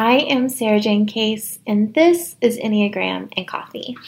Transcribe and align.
I 0.00 0.20
am 0.30 0.48
Sarah 0.48 0.80
Jane 0.80 1.04
Case, 1.04 1.58
and 1.66 1.92
this 1.92 2.36
is 2.40 2.56
Enneagram 2.56 3.30
and 3.36 3.46
Coffee. 3.46 3.98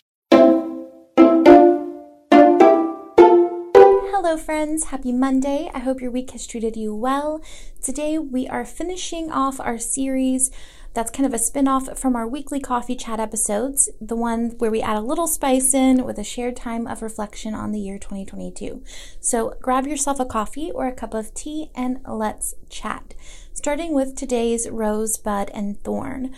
Hello, 4.11 4.39
friends. 4.39 4.85
Happy 4.85 5.13
Monday. 5.13 5.71
I 5.75 5.81
hope 5.81 6.01
your 6.01 6.11
week 6.11 6.31
has 6.31 6.47
treated 6.47 6.79
you 6.79 6.95
well. 6.95 7.43
Today, 7.83 8.17
we 8.19 8.49
are 8.49 8.65
finishing 8.65 9.31
off 9.31 9.61
our 9.61 9.77
series 9.79 10.51
that's 10.95 11.11
kind 11.11 11.27
of 11.27 11.33
a 11.33 11.39
spin 11.39 11.69
off 11.69 11.99
from 11.99 12.15
our 12.15 12.27
weekly 12.27 12.61
coffee 12.61 12.97
chat 12.97 13.19
episodes, 13.19 13.89
the 14.01 14.17
one 14.17 14.51
where 14.59 14.71
we 14.71 14.83
add 14.83 14.97
a 14.97 15.01
little 15.01 15.27
spice 15.27 15.73
in 15.73 16.05
with 16.05 16.19
a 16.19 16.25
shared 16.25 16.57
time 16.57 16.87
of 16.87 17.03
reflection 17.03 17.55
on 17.55 17.73
the 17.73 17.81
year 17.81 17.99
2022. 17.99 18.83
So 19.21 19.55
grab 19.61 19.87
yourself 19.87 20.21
a 20.21 20.27
coffee 20.27 20.71
or 20.71 20.87
a 20.87 20.95
cup 20.95 21.15
of 21.15 21.33
tea 21.35 21.71
and 21.75 22.01
let's 22.07 22.55
chat. 22.69 23.15
Starting 23.53 23.95
with 23.95 24.17
today's 24.17 24.69
rosebud 24.69 25.51
and 25.55 25.83
thorn. 25.83 26.35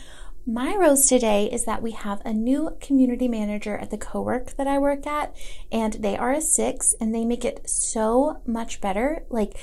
My 0.47 0.77
rose 0.77 1.07
today 1.07 1.47
is 1.51 1.65
that 1.65 1.81
we 1.81 1.93
have 1.93 2.21
a 2.23 2.35
new 2.35 2.77
community 2.79 3.29
manager 3.29 3.79
at 3.79 3.91
the 3.91 3.97
co-work 3.97 4.57
that 4.57 4.67
I 4.67 4.79
work 4.79 5.07
at, 5.07 5.35
and 5.73 5.95
they 5.95 6.19
are 6.19 6.33
a 6.33 6.43
six, 6.43 6.95
and 7.01 7.15
they 7.15 7.25
make 7.25 7.47
it 7.47 7.69
so 7.71 8.43
much 8.45 8.83
better. 8.83 9.25
Like, 9.31 9.57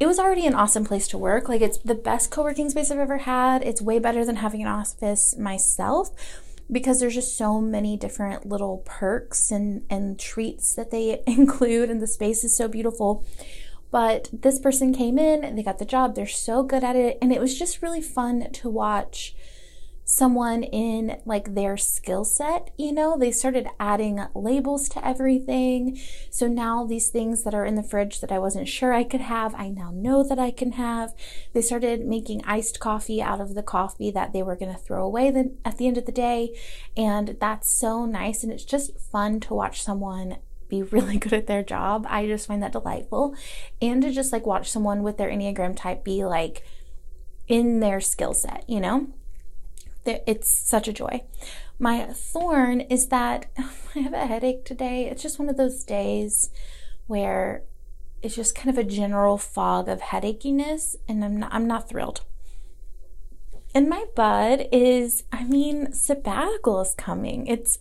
it 0.00 0.06
was 0.06 0.18
already 0.18 0.46
an 0.46 0.54
awesome 0.54 0.84
place 0.84 1.06
to 1.08 1.18
work. 1.18 1.48
Like, 1.48 1.60
it's 1.60 1.76
the 1.78 1.94
best 1.94 2.30
co 2.30 2.42
working 2.42 2.70
space 2.70 2.90
I've 2.90 2.98
ever 2.98 3.18
had. 3.18 3.62
It's 3.62 3.82
way 3.82 3.98
better 3.98 4.24
than 4.24 4.36
having 4.36 4.62
an 4.62 4.68
office 4.68 5.36
myself 5.36 6.10
because 6.72 7.00
there's 7.00 7.14
just 7.14 7.36
so 7.36 7.60
many 7.60 7.96
different 7.98 8.46
little 8.46 8.78
perks 8.86 9.50
and, 9.50 9.84
and 9.90 10.18
treats 10.18 10.74
that 10.74 10.90
they 10.90 11.22
include, 11.26 11.90
and 11.90 12.00
the 12.00 12.06
space 12.06 12.42
is 12.42 12.56
so 12.56 12.66
beautiful. 12.66 13.24
But 13.90 14.30
this 14.32 14.58
person 14.58 14.94
came 14.94 15.18
in, 15.18 15.54
they 15.54 15.62
got 15.62 15.78
the 15.78 15.84
job, 15.84 16.14
they're 16.14 16.26
so 16.26 16.62
good 16.62 16.84
at 16.84 16.96
it, 16.96 17.18
and 17.20 17.32
it 17.32 17.40
was 17.40 17.58
just 17.58 17.82
really 17.82 18.00
fun 18.00 18.50
to 18.52 18.70
watch 18.70 19.34
someone 20.10 20.64
in 20.64 21.20
like 21.24 21.54
their 21.54 21.76
skill 21.76 22.24
set, 22.24 22.70
you 22.76 22.92
know, 22.92 23.16
they 23.16 23.30
started 23.30 23.68
adding 23.78 24.20
labels 24.34 24.88
to 24.88 25.06
everything. 25.06 25.96
So 26.30 26.48
now 26.48 26.84
these 26.84 27.10
things 27.10 27.44
that 27.44 27.54
are 27.54 27.64
in 27.64 27.76
the 27.76 27.82
fridge 27.84 28.20
that 28.20 28.32
I 28.32 28.40
wasn't 28.40 28.68
sure 28.68 28.92
I 28.92 29.04
could 29.04 29.20
have, 29.20 29.54
I 29.54 29.68
now 29.68 29.92
know 29.94 30.24
that 30.24 30.38
I 30.38 30.50
can 30.50 30.72
have. 30.72 31.14
They 31.52 31.62
started 31.62 32.04
making 32.04 32.42
iced 32.44 32.80
coffee 32.80 33.22
out 33.22 33.40
of 33.40 33.54
the 33.54 33.62
coffee 33.62 34.10
that 34.10 34.32
they 34.32 34.42
were 34.42 34.56
going 34.56 34.72
to 34.72 34.80
throw 34.80 35.04
away 35.04 35.28
at 35.64 35.78
the 35.78 35.86
end 35.86 35.96
of 35.96 36.06
the 36.06 36.12
day. 36.12 36.58
And 36.96 37.36
that's 37.40 37.70
so 37.70 38.04
nice. 38.04 38.42
And 38.42 38.52
it's 38.52 38.64
just 38.64 38.98
fun 38.98 39.38
to 39.40 39.54
watch 39.54 39.80
someone 39.80 40.38
be 40.68 40.82
really 40.82 41.18
good 41.18 41.34
at 41.34 41.46
their 41.46 41.62
job. 41.62 42.04
I 42.08 42.26
just 42.26 42.48
find 42.48 42.64
that 42.64 42.72
delightful. 42.72 43.36
And 43.80 44.02
to 44.02 44.10
just 44.10 44.32
like 44.32 44.44
watch 44.44 44.72
someone 44.72 45.04
with 45.04 45.18
their 45.18 45.30
Enneagram 45.30 45.76
type 45.76 46.02
be 46.02 46.24
like 46.24 46.64
in 47.46 47.78
their 47.78 48.00
skill 48.00 48.34
set, 48.34 48.64
you 48.68 48.80
know? 48.80 49.12
It's 50.26 50.50
such 50.50 50.88
a 50.88 50.92
joy. 50.92 51.22
My 51.78 52.06
thorn 52.12 52.80
is 52.82 53.08
that 53.08 53.46
I 53.94 54.00
have 54.00 54.12
a 54.12 54.26
headache 54.26 54.64
today. 54.64 55.06
It's 55.06 55.22
just 55.22 55.38
one 55.38 55.48
of 55.48 55.56
those 55.56 55.84
days 55.84 56.50
where 57.06 57.62
it's 58.22 58.36
just 58.36 58.54
kind 58.54 58.70
of 58.70 58.78
a 58.78 58.88
general 58.88 59.38
fog 59.38 59.88
of 59.88 60.00
headachiness, 60.00 60.96
and 61.08 61.24
I'm 61.24 61.38
not, 61.38 61.52
I'm 61.52 61.66
not 61.66 61.88
thrilled. 61.88 62.22
And 63.74 63.88
my 63.88 64.04
bud 64.14 64.66
is, 64.72 65.24
I 65.32 65.44
mean, 65.44 65.92
sabbatical 65.92 66.80
is 66.80 66.94
coming. 66.94 67.46
It's 67.46 67.78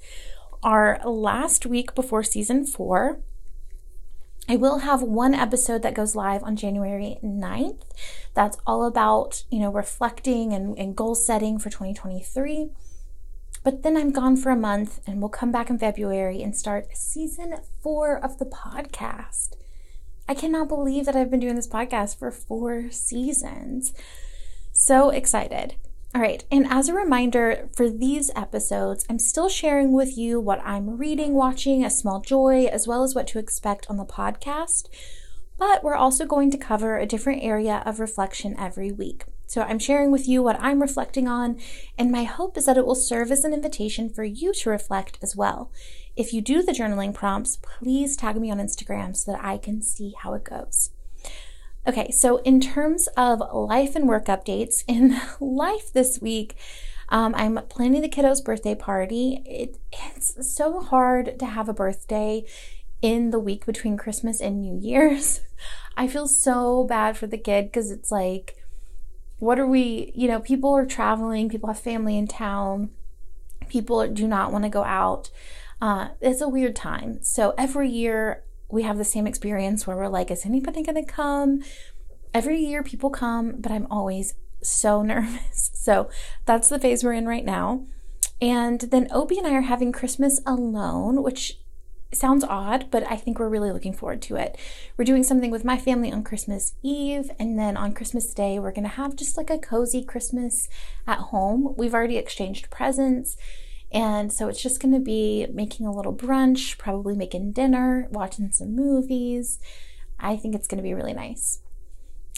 our 0.64 1.00
last 1.04 1.66
week 1.66 1.96
before 1.96 2.24
season 2.24 2.66
four. 2.66 3.20
I 4.52 4.56
will 4.56 4.80
have 4.80 5.04
one 5.04 5.36
episode 5.36 5.84
that 5.84 5.94
goes 5.94 6.16
live 6.16 6.42
on 6.42 6.56
January 6.56 7.20
9th. 7.24 7.84
That's 8.34 8.58
all 8.66 8.84
about, 8.84 9.44
you 9.52 9.60
know, 9.60 9.72
reflecting 9.72 10.54
and, 10.54 10.76
and 10.76 10.96
goal 10.96 11.14
setting 11.14 11.60
for 11.60 11.70
2023. 11.70 12.72
But 13.64 13.84
then 13.84 13.96
I'm 13.96 14.12
gone 14.12 14.36
for 14.36 14.50
a 14.50 14.56
month 14.56 15.02
and 15.06 15.20
we'll 15.20 15.30
come 15.30 15.52
back 15.52 15.70
in 15.70 15.78
February 15.78 16.42
and 16.42 16.58
start 16.58 16.98
season 16.98 17.58
four 17.84 18.18
of 18.18 18.40
the 18.40 18.46
podcast. 18.46 19.50
I 20.28 20.34
cannot 20.34 20.68
believe 20.68 21.06
that 21.06 21.16
I've 21.16 21.30
been 21.30 21.40
doing 21.40 21.56
this 21.56 21.68
podcast 21.68 22.18
for 22.18 22.32
four 22.32 22.90
seasons. 22.90 23.94
So 24.72 25.12
excited. 25.12 25.76
All 26.16 26.22
right, 26.22 26.44
and 26.52 26.66
as 26.72 26.90
a 26.90 26.94
reminder 26.96 27.70
for 27.76 27.88
these 27.88 28.32
episodes, 28.36 29.06
I'm 29.08 29.20
still 29.20 29.48
sharing 29.48 29.92
with 29.92 30.18
you 30.18 30.40
what 30.40 30.60
I'm 30.66 30.98
reading, 30.98 31.36
watching, 31.36 31.86
a 31.86 31.90
small 31.92 32.20
joy, 32.20 32.66
as 32.66 32.88
well 32.88 33.04
as 33.04 33.14
what 33.14 33.28
to 33.28 33.38
expect 33.38 33.86
on 33.92 33.98
the 33.98 34.06
podcast. 34.06 34.88
But 35.60 35.84
we're 35.84 35.94
also 35.94 36.26
going 36.26 36.50
to 36.50 36.58
cover 36.58 36.98
a 36.98 37.06
different 37.06 37.44
area 37.44 37.84
of 37.86 38.00
reflection 38.00 38.56
every 38.58 38.92
week. 38.92 39.26
So 39.46 39.62
I'm 39.62 39.78
sharing 39.78 40.10
with 40.10 40.28
you 40.28 40.42
what 40.42 40.60
I'm 40.60 40.82
reflecting 40.82 41.28
on, 41.28 41.60
and 41.96 42.12
my 42.12 42.24
hope 42.24 42.58
is 42.58 42.66
that 42.66 42.78
it 42.78 42.88
will 42.88 42.96
serve 42.96 43.32
as 43.32 43.44
an 43.44 43.54
invitation 43.54 44.10
for 44.10 44.24
you 44.24 44.52
to 44.52 44.70
reflect 44.72 45.20
as 45.22 45.36
well. 45.36 45.72
If 46.16 46.34
you 46.34 46.42
do 46.42 46.64
the 46.64 46.72
journaling 46.72 47.14
prompts, 47.14 47.58
please 47.58 48.18
tag 48.18 48.36
me 48.36 48.50
on 48.50 48.58
Instagram 48.58 49.16
so 49.16 49.32
that 49.32 49.46
I 49.46 49.60
can 49.60 49.84
see 49.84 50.16
how 50.18 50.34
it 50.34 50.44
goes. 50.44 50.90
Okay, 51.90 52.12
so 52.12 52.38
in 52.44 52.62
terms 52.62 53.08
of 53.18 53.42
life 53.52 53.96
and 53.96 54.08
work 54.08 54.28
updates, 54.28 54.84
in 54.88 55.20
life 55.40 55.92
this 55.92 56.22
week, 56.22 56.56
um, 57.10 57.34
I'm 57.36 57.56
planning 57.68 58.04
the 58.04 58.08
kiddo's 58.08 58.42
birthday 58.42 58.76
party. 58.76 59.42
It, 59.44 59.80
it's 59.92 60.56
so 60.56 60.82
hard 60.82 61.40
to 61.40 61.48
have 61.48 61.68
a 61.68 61.74
birthday 61.74 62.46
in 63.02 63.32
the 63.32 63.40
week 63.40 63.66
between 63.66 63.98
Christmas 63.98 64.40
and 64.40 64.62
New 64.62 64.78
Year's. 64.80 65.42
I 65.98 66.08
feel 66.08 66.28
so 66.28 66.84
bad 66.84 67.18
for 67.18 67.26
the 67.26 67.40
kid 67.40 67.66
because 67.66 67.90
it's 67.90 68.12
like, 68.12 68.64
what 69.40 69.58
are 69.58 69.66
we, 69.66 70.12
you 70.14 70.28
know, 70.28 70.40
people 70.40 70.78
are 70.78 70.86
traveling, 70.86 71.50
people 71.50 71.70
have 71.70 71.80
family 71.80 72.20
in 72.20 72.28
town, 72.28 72.92
people 73.68 74.08
do 74.08 74.28
not 74.28 74.52
want 74.52 74.64
to 74.64 74.70
go 74.70 74.84
out. 74.84 75.32
Uh, 75.82 76.10
it's 76.22 76.42
a 76.42 76.50
weird 76.50 76.76
time. 76.76 77.24
So 77.24 77.56
every 77.58 77.90
year 77.90 78.44
we 78.72 78.84
have 78.84 78.98
the 78.98 79.06
same 79.06 79.28
experience 79.28 79.86
where 79.86 79.98
we're 79.98 80.08
like, 80.08 80.32
is 80.32 80.46
anybody 80.46 80.84
going 80.84 81.04
to 81.04 81.12
come? 81.12 81.64
Every 82.34 82.60
year 82.60 82.84
people 82.84 83.10
come, 83.10 83.56
but 83.58 83.72
I'm 83.72 83.88
always 83.90 84.36
so 84.62 85.02
nervous. 85.04 85.72
So 85.74 86.10
that's 86.46 86.70
the 86.70 86.80
phase 86.80 87.04
we're 87.04 87.14
in 87.14 87.28
right 87.28 87.46
now. 87.46 87.86
And 88.42 88.80
then 88.82 89.08
Opie 89.12 89.38
and 89.38 89.48
I 89.48 89.54
are 89.54 89.62
having 89.62 89.92
Christmas 89.92 90.40
alone, 90.46 91.24
which 91.24 91.60
sounds 92.14 92.44
odd, 92.44 92.90
but 92.90 93.04
I 93.10 93.18
think 93.18 93.38
we're 93.38 93.50
really 93.50 93.72
looking 93.72 93.94
forward 93.94 94.22
to 94.24 94.36
it. 94.36 94.58
We're 94.98 95.06
doing 95.06 95.24
something 95.24 95.52
with 95.52 95.66
my 95.66 95.78
family 95.78 96.12
on 96.12 96.24
Christmas 96.24 96.74
Eve, 96.82 97.30
and 97.38 97.60
then 97.60 97.78
on 97.78 97.94
Christmas 97.94 98.34
Day, 98.34 98.58
we're 98.58 98.72
going 98.72 98.84
to 98.84 98.90
have 98.90 99.16
just 99.16 99.38
like 99.38 99.50
a 99.50 99.60
cozy 99.60 100.04
Christmas 100.04 100.68
at 101.06 101.20
home. 101.20 101.76
We've 101.78 101.94
already 101.94 102.18
exchanged 102.18 102.70
presents. 102.70 103.38
And 103.92 104.32
so 104.32 104.48
it's 104.48 104.62
just 104.62 104.82
going 104.82 104.94
to 104.94 105.00
be 105.00 105.48
making 105.52 105.86
a 105.86 105.92
little 105.92 106.16
brunch, 106.16 106.78
probably 106.78 107.16
making 107.16 107.54
dinner, 107.54 108.08
watching 108.12 108.52
some 108.52 108.76
movies. 108.76 109.60
I 110.20 110.36
think 110.36 110.54
it's 110.54 110.68
going 110.68 110.78
to 110.78 110.84
be 110.84 110.94
really 110.94 111.14
nice. 111.14 111.62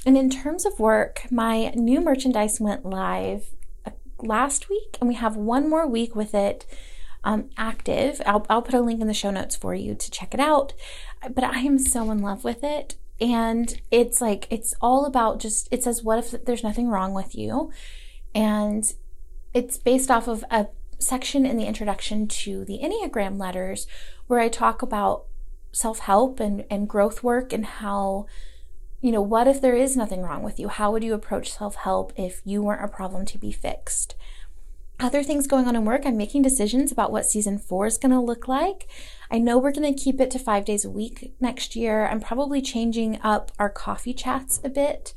And 0.06 0.18
in 0.18 0.30
terms 0.30 0.66
of 0.66 0.80
work, 0.80 1.28
my 1.30 1.70
new 1.72 2.02
merchandise 2.02 2.60
went 2.60 2.86
live 2.86 3.48
uh, 3.86 3.92
last 4.20 4.70
week, 4.70 4.98
and 5.00 5.08
we 5.08 5.16
have 5.16 5.36
one 5.36 5.70
more 5.70 5.88
week 5.88 6.16
with 6.16 6.34
it 6.34 6.66
um, 7.24 7.50
active. 7.58 8.22
I'll, 8.26 8.46
I'll 8.50 8.62
put 8.62 8.74
a 8.74 8.82
link 8.82 9.02
in 9.02 9.08
the 9.08 9.14
show 9.14 9.30
notes 9.30 9.56
for 9.56 9.76
you 9.76 9.94
to 9.94 10.12
check 10.12 10.34
it 10.34 10.40
out. 10.40 10.74
But 11.30 11.44
I 11.44 11.60
am 11.60 11.78
so 11.78 12.10
in 12.12 12.20
love 12.20 12.44
with 12.44 12.64
it. 12.64 12.96
And 13.20 13.80
it's 13.92 14.22
like, 14.22 14.48
it's 14.50 14.74
all 14.82 15.06
about 15.06 15.40
just, 15.40 15.68
it 15.70 15.84
says, 15.84 16.02
what 16.02 16.18
if 16.18 16.46
there's 16.46 16.64
nothing 16.64 16.88
wrong 16.88 17.14
with 17.14 17.36
you? 17.36 17.72
And 18.34 18.92
it's 19.54 19.78
based 19.78 20.10
off 20.10 20.28
of 20.28 20.44
a 20.50 20.68
section 21.04 21.46
in 21.46 21.58
the 21.58 21.66
introduction 21.66 22.28
to 22.28 22.66
the 22.66 22.80
Enneagram 22.82 23.40
letters 23.40 23.88
where 24.28 24.40
I 24.40 24.50
talk 24.50 24.82
about 24.82 25.26
self 25.72 26.00
help 26.00 26.40
and, 26.40 26.66
and 26.70 26.88
growth 26.88 27.24
work 27.24 27.54
and 27.54 27.66
how, 27.66 28.26
you 29.02 29.12
know, 29.12 29.22
what 29.22 29.48
if 29.48 29.62
there 29.62 29.76
is 29.76 29.98
nothing 29.98 30.22
wrong 30.22 30.44
with 30.44 30.60
you? 30.60 30.68
How 30.68 30.92
would 30.92 31.04
you 31.04 31.14
approach 31.14 31.52
self 31.52 31.76
help 31.76 32.14
if 32.16 32.42
you 32.46 32.62
weren't 32.62 32.84
a 32.84 32.88
problem 32.88 33.26
to 33.28 33.38
be 33.38 33.52
fixed? 33.52 34.16
Other 35.00 35.24
things 35.24 35.48
going 35.48 35.68
on 35.68 35.76
in 35.76 35.84
work, 35.84 36.04
I'm 36.06 36.16
making 36.16 36.44
decisions 36.44 36.92
about 36.92 37.12
what 37.12 37.26
season 37.26 37.58
four 37.58 37.88
is 37.88 37.98
going 37.98 38.12
to 38.12 38.20
look 38.20 38.48
like. 38.48 38.88
I 39.32 39.40
know 39.40 39.58
we're 39.58 39.72
going 39.72 39.92
to 39.92 40.00
keep 40.00 40.22
it 40.22 40.30
to 40.32 40.40
five 40.40 40.64
days 40.64 40.86
a 40.86 40.92
week 40.92 41.34
next 41.40 41.76
year. 41.76 42.06
I'm 42.06 42.20
probably 42.20 42.62
changing 42.62 43.20
up 43.24 43.52
our 43.58 43.70
coffee 43.70 44.14
chats 44.14 44.62
a 44.64 44.70
bit 44.70 45.16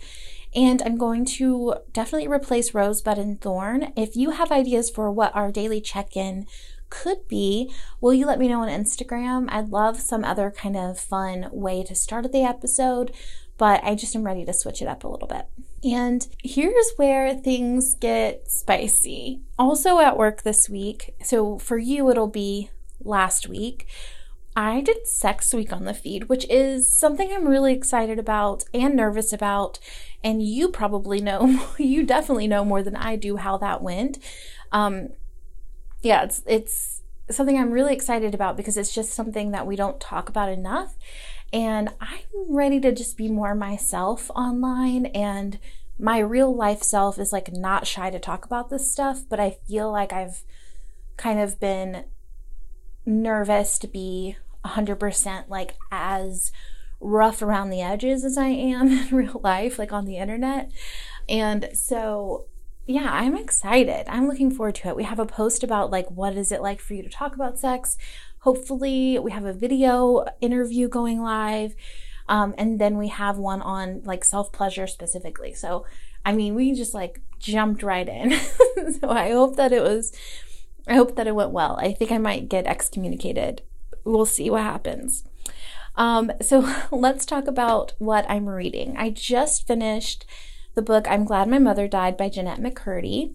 And 0.54 0.82
I'm 0.82 0.96
going 0.96 1.24
to 1.26 1.74
definitely 1.92 2.28
replace 2.28 2.74
Rosebud 2.74 3.18
and 3.18 3.40
Thorn. 3.40 3.92
If 3.96 4.14
you 4.14 4.30
have 4.30 4.52
ideas 4.52 4.88
for 4.88 5.10
what 5.10 5.34
our 5.34 5.50
daily 5.50 5.80
check 5.80 6.16
in 6.16 6.46
could 6.90 7.26
be, 7.26 7.72
will 8.00 8.14
you 8.14 8.26
let 8.26 8.38
me 8.38 8.48
know 8.48 8.62
on 8.62 8.68
Instagram? 8.68 9.46
I'd 9.50 9.70
love 9.70 10.00
some 10.00 10.24
other 10.24 10.50
kind 10.50 10.76
of 10.76 10.98
fun 10.98 11.48
way 11.50 11.82
to 11.82 11.94
start 11.94 12.30
the 12.30 12.44
episode, 12.44 13.12
but 13.58 13.82
I 13.82 13.94
just 13.96 14.14
am 14.14 14.24
ready 14.24 14.44
to 14.44 14.52
switch 14.52 14.80
it 14.80 14.88
up 14.88 15.02
a 15.02 15.08
little 15.08 15.28
bit. 15.28 15.46
And 15.82 16.26
here's 16.42 16.92
where 16.96 17.34
things 17.34 17.94
get 17.94 18.50
spicy. 18.50 19.42
Also 19.58 19.98
at 19.98 20.16
work 20.16 20.42
this 20.42 20.68
week, 20.68 21.14
so 21.22 21.58
for 21.58 21.78
you, 21.78 22.08
it'll 22.10 22.28
be 22.28 22.70
last 23.00 23.48
week. 23.48 23.86
I 24.56 24.80
did 24.82 25.06
Sex 25.06 25.52
Week 25.52 25.72
on 25.72 25.84
the 25.84 25.94
feed, 25.94 26.28
which 26.28 26.48
is 26.48 26.90
something 26.90 27.32
I'm 27.32 27.48
really 27.48 27.72
excited 27.72 28.18
about 28.18 28.64
and 28.72 28.94
nervous 28.94 29.32
about. 29.32 29.78
And 30.22 30.42
you 30.42 30.68
probably 30.68 31.20
know, 31.20 31.66
you 31.78 32.04
definitely 32.04 32.46
know 32.46 32.64
more 32.64 32.82
than 32.82 32.96
I 32.96 33.16
do 33.16 33.36
how 33.36 33.56
that 33.58 33.82
went. 33.82 34.18
Um, 34.70 35.10
yeah, 36.02 36.24
it's 36.24 36.42
it's 36.46 37.02
something 37.30 37.58
I'm 37.58 37.70
really 37.70 37.94
excited 37.94 38.34
about 38.34 38.56
because 38.56 38.76
it's 38.76 38.94
just 38.94 39.12
something 39.12 39.50
that 39.52 39.66
we 39.66 39.76
don't 39.76 40.00
talk 40.00 40.28
about 40.28 40.50
enough. 40.50 40.96
And 41.52 41.90
I'm 42.00 42.18
ready 42.48 42.80
to 42.80 42.92
just 42.92 43.16
be 43.16 43.28
more 43.28 43.54
myself 43.54 44.30
online 44.34 45.06
and 45.06 45.58
my 45.98 46.18
real 46.18 46.54
life 46.54 46.82
self 46.82 47.18
is 47.18 47.32
like 47.32 47.52
not 47.52 47.86
shy 47.86 48.10
to 48.10 48.18
talk 48.18 48.44
about 48.44 48.68
this 48.68 48.90
stuff, 48.90 49.22
but 49.28 49.40
I 49.40 49.58
feel 49.66 49.90
like 49.90 50.12
I've 50.12 50.42
kind 51.16 51.38
of 51.38 51.60
been 51.60 52.04
nervous 53.06 53.78
to 53.78 53.86
be 53.86 54.36
100% 54.64 55.48
like 55.48 55.76
as 55.90 56.52
rough 57.00 57.42
around 57.42 57.70
the 57.70 57.82
edges 57.82 58.24
as 58.24 58.38
I 58.38 58.48
am 58.48 58.88
in 59.08 59.14
real 59.14 59.40
life, 59.42 59.78
like 59.78 59.92
on 59.92 60.04
the 60.04 60.18
internet. 60.18 60.70
And 61.28 61.70
so 61.74 62.46
yeah, 62.86 63.08
I'm 63.10 63.36
excited. 63.36 64.04
I'm 64.08 64.28
looking 64.28 64.50
forward 64.50 64.74
to 64.76 64.88
it. 64.88 64.96
We 64.96 65.04
have 65.04 65.18
a 65.18 65.26
post 65.26 65.64
about 65.64 65.90
like 65.90 66.10
what 66.10 66.36
is 66.36 66.52
it 66.52 66.60
like 66.60 66.80
for 66.80 66.94
you 66.94 67.02
to 67.02 67.08
talk 67.08 67.34
about 67.34 67.58
sex. 67.58 67.96
Hopefully, 68.40 69.18
we 69.18 69.30
have 69.30 69.46
a 69.46 69.54
video 69.54 70.26
interview 70.42 70.88
going 70.88 71.22
live. 71.22 71.74
Um, 72.28 72.54
and 72.58 72.78
then 72.78 72.98
we 72.98 73.08
have 73.08 73.38
one 73.38 73.62
on 73.62 74.02
like 74.04 74.24
self 74.24 74.52
pleasure 74.52 74.86
specifically. 74.86 75.54
So, 75.54 75.86
I 76.24 76.32
mean, 76.32 76.54
we 76.54 76.74
just 76.74 76.94
like 76.94 77.22
jumped 77.38 77.82
right 77.82 78.08
in. 78.08 78.32
so 79.00 79.08
I 79.08 79.30
hope 79.30 79.56
that 79.56 79.72
it 79.72 79.82
was, 79.82 80.12
I 80.86 80.94
hope 80.94 81.16
that 81.16 81.26
it 81.26 81.34
went 81.34 81.50
well. 81.50 81.76
I 81.76 81.92
think 81.92 82.12
I 82.12 82.18
might 82.18 82.50
get 82.50 82.66
excommunicated. 82.66 83.62
We'll 84.04 84.26
see 84.26 84.50
what 84.50 84.62
happens. 84.62 85.24
Um, 85.96 86.32
so 86.40 86.72
let's 86.90 87.24
talk 87.24 87.46
about 87.46 87.92
what 87.98 88.28
I'm 88.28 88.48
reading. 88.48 88.96
I 88.96 89.10
just 89.10 89.66
finished 89.66 90.24
the 90.74 90.82
book 90.82 91.06
I'm 91.08 91.24
Glad 91.24 91.48
My 91.48 91.58
Mother 91.58 91.88
Died 91.88 92.16
by 92.16 92.28
Jennette 92.28 92.60
McCurdy. 92.60 93.34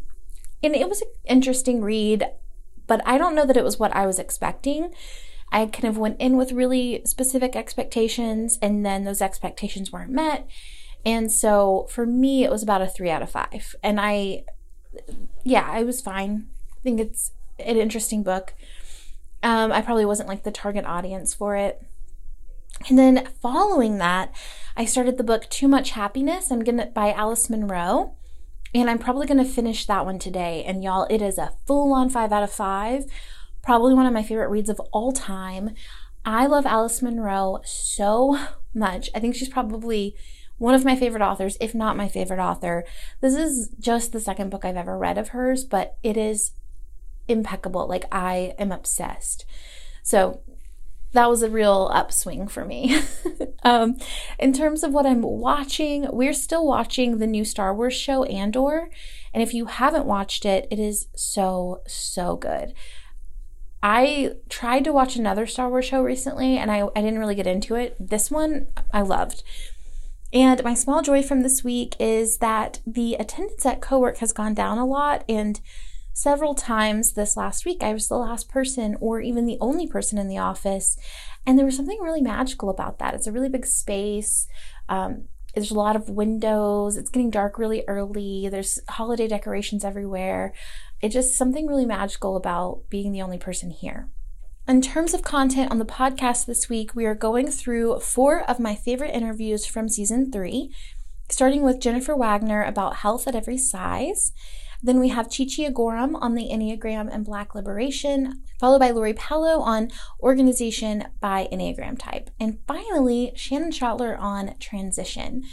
And 0.62 0.76
it 0.76 0.90
was 0.90 1.02
an 1.02 1.08
interesting 1.26 1.82
read, 1.82 2.26
but 2.86 3.02
I 3.06 3.18
don't 3.18 3.36
know 3.36 3.46
that 3.46 3.58
it 3.58 3.64
was 3.64 3.80
what 3.80 3.96
I 3.96 4.06
was 4.06 4.20
expecting. 4.20 4.94
I 5.52 5.66
kind 5.66 5.86
of 5.86 5.98
went 5.98 6.20
in 6.20 6.38
with 6.38 6.52
really 6.52 7.02
specific 7.06 7.56
expectations, 7.56 8.60
and 8.62 8.86
then 8.86 9.04
those 9.04 9.22
expectations 9.22 9.92
weren't 9.92 10.12
met. 10.12 10.48
And 11.06 11.32
so 11.32 11.88
for 11.90 12.06
me, 12.06 12.44
it 12.44 12.52
was 12.52 12.62
about 12.62 12.82
a 12.82 12.88
three 12.88 13.10
out 13.10 13.22
of 13.22 13.32
five. 13.32 13.76
And 13.82 14.00
I, 14.00 14.44
yeah, 15.44 15.68
I 15.70 15.84
was 15.84 16.02
fine. 16.02 16.48
I 16.78 16.82
think 16.84 17.00
it's 17.00 17.32
an 17.58 17.78
interesting 17.78 18.22
book. 18.22 18.54
Um, 19.42 19.72
I 19.72 19.82
probably 19.82 20.06
wasn't 20.06 20.30
like 20.30 20.44
the 20.44 20.52
target 20.52 20.86
audience 20.86 21.34
for 21.34 21.56
it. 21.56 21.82
And 22.88 22.98
then 22.98 23.28
following 23.42 23.98
that, 23.98 24.34
I 24.78 24.86
started 24.86 25.18
the 25.18 25.24
book 25.24 25.50
Too 25.50 25.68
Much 25.68 25.92
Happiness. 25.92 26.52
I'm 26.52 26.64
gonna 26.64 26.88
by 26.88 27.12
Alice 27.12 27.50
Munro. 27.50 28.16
And 28.74 28.90
I'm 28.90 29.00
probably 29.00 29.28
gonna 29.28 29.46
finish 29.46 29.86
that 29.86 30.06
one 30.06 30.20
today. 30.20 30.64
And 30.66 30.84
y'all, 30.84 31.08
it 31.10 31.22
is 31.22 31.38
a 31.38 31.54
full-on 31.66 32.10
five 32.10 32.32
out 32.32 32.44
of 32.44 32.52
five. 32.52 33.06
Probably 33.62 33.94
one 33.94 34.06
of 34.06 34.14
my 34.14 34.24
favorite 34.24 34.50
reads 34.50 34.70
of 34.70 34.80
all 34.92 35.12
time. 35.12 35.72
I 36.24 36.46
love 36.46 36.66
Alice 36.66 37.02
Munro 37.02 37.62
so 37.66 38.38
much. 38.74 39.10
I 39.16 39.20
think 39.20 39.36
she's 39.36 39.50
probably 39.50 40.16
one 40.58 40.76
of 40.76 40.86
my 40.86 40.96
favorite 40.96 41.24
authors, 41.24 41.58
if 41.60 41.74
not 41.74 41.98
my 41.98 42.08
favorite 42.08 42.40
author. 42.40 42.86
This 43.22 43.34
is 43.34 43.70
just 43.80 44.12
the 44.12 44.20
second 44.20 44.50
book 44.52 44.66
I've 44.66 44.78
ever 44.78 44.98
read 44.98 45.18
of 45.18 45.30
hers, 45.30 45.64
but 45.64 45.98
it 46.04 46.18
is 46.18 46.52
impeccable. 47.30 47.88
Like, 47.88 48.06
I 48.12 48.54
am 48.58 48.72
obsessed. 48.72 49.46
So, 50.04 50.42
that 51.12 51.30
was 51.30 51.42
a 51.42 51.50
real 51.50 51.90
upswing 51.92 52.48
for 52.48 52.66
me. 52.66 53.02
um, 53.64 53.98
in 54.38 54.54
terms 54.54 54.84
of 54.84 54.94
what 54.94 55.06
I'm 55.06 55.22
watching, 55.22 56.08
we're 56.12 56.34
still 56.34 56.66
watching 56.66 57.18
the 57.18 57.28
new 57.28 57.44
Star 57.44 57.74
Wars 57.74 57.96
show, 57.96 58.24
Andor. 58.26 58.90
And 59.34 59.42
if 59.42 59.54
you 59.54 59.66
haven't 59.66 60.06
watched 60.06 60.46
it, 60.46 60.68
it 60.70 60.80
is 60.80 61.08
so, 61.16 61.82
so 61.88 62.36
good. 62.36 62.74
I 63.82 64.34
tried 64.50 64.84
to 64.84 64.94
watch 64.94 65.16
another 65.16 65.48
Star 65.48 65.70
Wars 65.70 65.86
show 65.86 66.02
recently 66.02 66.58
and 66.58 66.70
I, 66.70 66.84
I 66.96 67.02
didn't 67.02 67.20
really 67.20 67.36
get 67.36 67.48
into 67.48 67.76
it. 67.76 67.96
This 68.00 68.30
one 68.30 68.68
I 68.94 69.02
loved. 69.02 69.42
And 70.32 70.64
my 70.64 70.74
small 70.74 71.02
joy 71.02 71.24
from 71.24 71.42
this 71.42 71.64
week 71.64 71.96
is 72.00 72.38
that 72.38 72.82
the 72.86 73.16
attendance 73.16 73.66
at 73.66 73.82
co-work 73.82 74.18
has 74.18 74.34
gone 74.34 74.54
down 74.54 74.78
a 74.78 74.86
lot 74.86 75.24
and 75.28 75.60
several 76.20 76.54
times 76.54 77.14
this 77.14 77.38
last 77.38 77.66
week, 77.66 77.82
I 77.82 77.94
was 77.94 78.10
the 78.10 78.18
last 78.18 78.50
person 78.50 78.98
or 79.00 79.22
even 79.22 79.46
the 79.46 79.58
only 79.62 79.88
person 79.88 80.18
in 80.18 80.28
the 80.28 80.38
office. 80.38 80.98
And 81.46 81.58
there 81.58 81.66
was 81.66 81.78
something 81.78 82.00
really 82.02 82.22
magical 82.22 82.70
about 82.70 83.00
that. 83.00 83.14
It's 83.14 83.26
a 83.28 83.32
really 83.32 83.48
big 83.48 83.66
space. 83.66 84.46
Um, 84.90 85.30
there's 85.56 85.72
a 85.72 85.76
lot 85.76 85.96
of 85.96 86.10
windows. 86.10 86.98
It's 86.98 87.10
getting 87.10 87.30
dark 87.30 87.58
really 87.58 87.86
early. 87.88 88.50
There's 88.52 88.80
holiday 88.90 89.30
decorations 89.30 89.86
everywhere. 89.86 90.54
It's 91.02 91.14
just 91.14 91.38
something 91.38 91.66
really 91.68 91.86
magical 91.86 92.36
about 92.36 92.82
being 92.90 93.14
the 93.14 93.22
only 93.22 93.38
person 93.38 93.72
here. 93.72 94.10
In 94.68 94.82
terms 94.82 95.14
of 95.14 95.24
content 95.24 95.72
on 95.72 95.80
the 95.80 95.86
podcast 95.86 96.46
this 96.46 96.68
week, 96.68 96.94
we 96.94 97.06
are 97.06 97.16
going 97.16 97.50
through 97.50 98.02
four 98.02 98.44
of 98.44 98.60
my 98.60 98.76
favorite 98.76 99.16
interviews 99.16 99.66
from 99.66 99.88
season 99.88 100.32
three, 100.34 100.76
starting 101.30 101.64
with 101.64 101.80
Jennifer 101.80 102.16
Wagner 102.16 102.62
about 102.62 102.98
health 102.98 103.26
at 103.26 103.36
every 103.36 103.58
size. 103.58 104.34
Then 104.82 105.00
we 105.00 105.10
have 105.10 105.26
Chi-Chi 105.26 105.70
Agorom 105.70 106.16
on 106.22 106.36
the 106.36 106.50
Enneagram 106.50 107.10
and 107.14 107.26
Black 107.26 107.54
Liberation, 107.54 108.42
followed 108.60 108.80
by 108.80 108.92
Lori 108.92 109.14
Palo 109.14 109.60
on 109.60 109.90
Organization 110.22 111.06
by 111.20 111.48
Enneagram 111.52 111.98
Type. 112.00 112.30
And 112.40 112.60
finally, 112.66 113.34
Shannon 113.36 113.72
Schottler 113.72 114.18
on 114.18 114.56
Transition. 114.60 115.44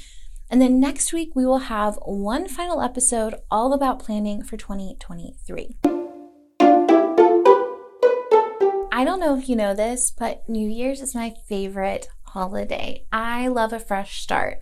And 0.49 0.63
then 0.63 0.79
next 0.79 1.13
week, 1.13 1.33
we 1.35 1.45
will 1.45 1.59
have 1.59 1.99
one 2.05 2.47
final 2.47 2.81
episode 2.81 3.35
all 3.51 3.73
about 3.73 3.99
planning 3.99 4.45
for 4.45 4.57
2023. 4.57 5.77
I 8.93 9.05
don't 9.05 9.21
know 9.21 9.37
if 9.37 9.49
you 9.49 9.57
know 9.57 9.75
this, 9.75 10.11
but 10.11 10.49
New 10.49 10.69
Year's 10.69 11.03
is 11.03 11.15
my 11.15 11.35
favorite 11.49 12.09
holiday. 12.23 13.05
I 13.13 13.49
love 13.49 13.73
a 13.73 13.81
fresh 13.81 14.23
start. 14.23 14.61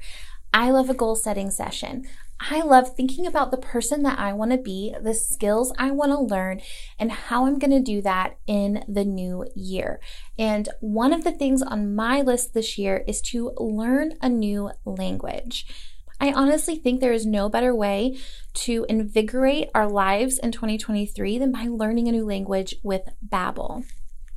I 0.52 0.70
love 0.70 0.88
a 0.88 0.94
goal 0.94 1.16
setting 1.16 1.50
session. 1.50 2.06
I 2.40 2.62
love 2.62 2.94
thinking 2.94 3.26
about 3.26 3.50
the 3.50 3.56
person 3.56 4.02
that 4.02 4.18
I 4.18 4.32
want 4.32 4.50
to 4.50 4.58
be, 4.58 4.94
the 5.00 5.14
skills 5.14 5.72
I 5.78 5.90
want 5.90 6.12
to 6.12 6.20
learn, 6.20 6.60
and 6.98 7.10
how 7.10 7.46
I'm 7.46 7.58
going 7.58 7.70
to 7.70 7.80
do 7.80 8.02
that 8.02 8.36
in 8.46 8.84
the 8.88 9.04
new 9.04 9.46
year. 9.54 10.00
And 10.38 10.68
one 10.80 11.12
of 11.12 11.24
the 11.24 11.32
things 11.32 11.62
on 11.62 11.94
my 11.94 12.20
list 12.20 12.52
this 12.52 12.76
year 12.76 13.04
is 13.06 13.20
to 13.22 13.52
learn 13.56 14.14
a 14.20 14.28
new 14.28 14.70
language. 14.84 15.66
I 16.20 16.32
honestly 16.32 16.76
think 16.76 17.00
there 17.00 17.12
is 17.12 17.26
no 17.26 17.48
better 17.48 17.74
way 17.74 18.18
to 18.54 18.86
invigorate 18.88 19.68
our 19.74 19.88
lives 19.88 20.38
in 20.38 20.52
2023 20.52 21.38
than 21.38 21.52
by 21.52 21.66
learning 21.68 22.08
a 22.08 22.12
new 22.12 22.24
language 22.24 22.76
with 22.82 23.02
Babbel. 23.26 23.84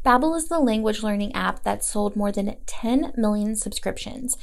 Babbel 0.03 0.37
is 0.37 0.47
the 0.47 0.59
language 0.59 1.03
learning 1.03 1.35
app 1.35 1.63
that 1.63 1.83
sold 1.83 2.15
more 2.15 2.31
than 2.31 2.55
10 2.65 3.13
million 3.17 3.55
subscriptions. 3.55 4.37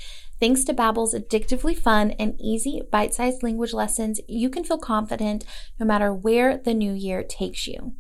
Thanks 0.45 0.65
to 0.65 0.75
Babbel's 0.75 1.15
addictively 1.15 1.75
fun 1.75 2.11
and 2.19 2.39
easy 2.39 2.83
bite-sized 2.93 3.43
language 3.43 3.73
lessons, 3.73 4.21
you 4.29 4.51
can 4.51 4.63
feel 4.63 4.77
confident 4.77 5.43
no 5.81 5.87
matter 5.87 6.13
where 6.13 6.59
the 6.59 6.75
new 6.75 6.93
year 6.93 7.23
takes 7.23 7.67
you. 7.67 7.95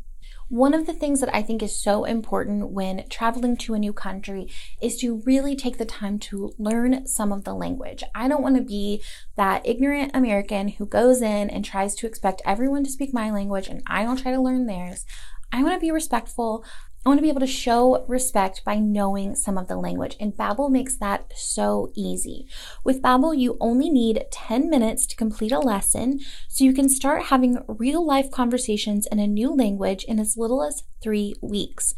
One 0.51 0.75
of 0.75 0.85
the 0.87 0.93
things 0.93 1.21
that 1.21 1.35
I 1.35 1.41
think 1.41 1.63
is 1.63 1.83
so 1.83 2.05
important 2.05 2.69
when 2.69 3.09
traveling 3.09 3.57
to 3.57 3.73
a 3.73 3.79
new 3.79 3.95
country 3.95 4.51
is 4.79 4.99
to 4.99 5.23
really 5.25 5.57
take 5.57 5.79
the 5.79 5.87
time 5.87 6.19
to 6.19 6.53
learn 6.59 7.07
some 7.07 7.33
of 7.33 7.45
the 7.45 7.55
language. 7.55 8.05
I 8.15 8.29
don't 8.29 8.43
want 8.43 8.57
to 8.57 8.63
be 8.63 9.03
that 9.37 9.67
ignorant 9.67 10.11
American 10.13 10.69
who 10.69 10.85
goes 10.85 11.23
in 11.23 11.49
and 11.49 11.65
tries 11.65 11.95
to 11.95 12.07
expect 12.07 12.43
everyone 12.45 12.85
to 12.85 12.91
speak 12.91 13.15
my 13.15 13.31
language 13.31 13.69
and 13.69 13.83
I 13.87 14.03
don't 14.05 14.21
try 14.21 14.33
to 14.33 14.41
learn 14.43 14.67
theirs. 14.67 15.07
I 15.51 15.63
want 15.63 15.77
to 15.77 15.81
be 15.81 15.91
respectful. 15.91 16.63
I 17.05 17.11
want 17.11 17.19
to 17.19 17.23
be 17.23 17.29
able 17.29 17.41
to 17.41 17.47
show 17.47 18.03
respect 18.09 18.65
by 18.65 18.77
knowing 18.77 19.35
some 19.35 19.59
of 19.59 19.69
the 19.69 19.77
language, 19.77 20.17
and 20.19 20.35
Babbel 20.35 20.71
makes 20.71 20.97
that 20.97 21.33
so 21.37 21.93
easy. 21.95 22.47
With 22.83 23.03
Babbel, 23.03 23.39
you 23.39 23.59
only 23.61 23.91
need 23.91 24.25
10 24.31 24.71
minutes 24.71 25.05
to 25.09 25.17
complete 25.17 25.53
a 25.53 25.59
lesson, 25.59 26.21
so 26.49 26.65
you 26.65 26.73
can 26.73 26.89
start 26.89 27.25
having 27.25 27.63
real 27.69 28.07
life 28.07 28.31
conversations 28.31 29.07
in 29.07 29.19
a 29.19 29.27
new 29.27 29.55
language 29.55 30.05
in 30.05 30.19
as 30.19 30.39
little 30.39 30.63
as 30.63 30.83
three 31.03 31.35
weeks. 31.43 31.93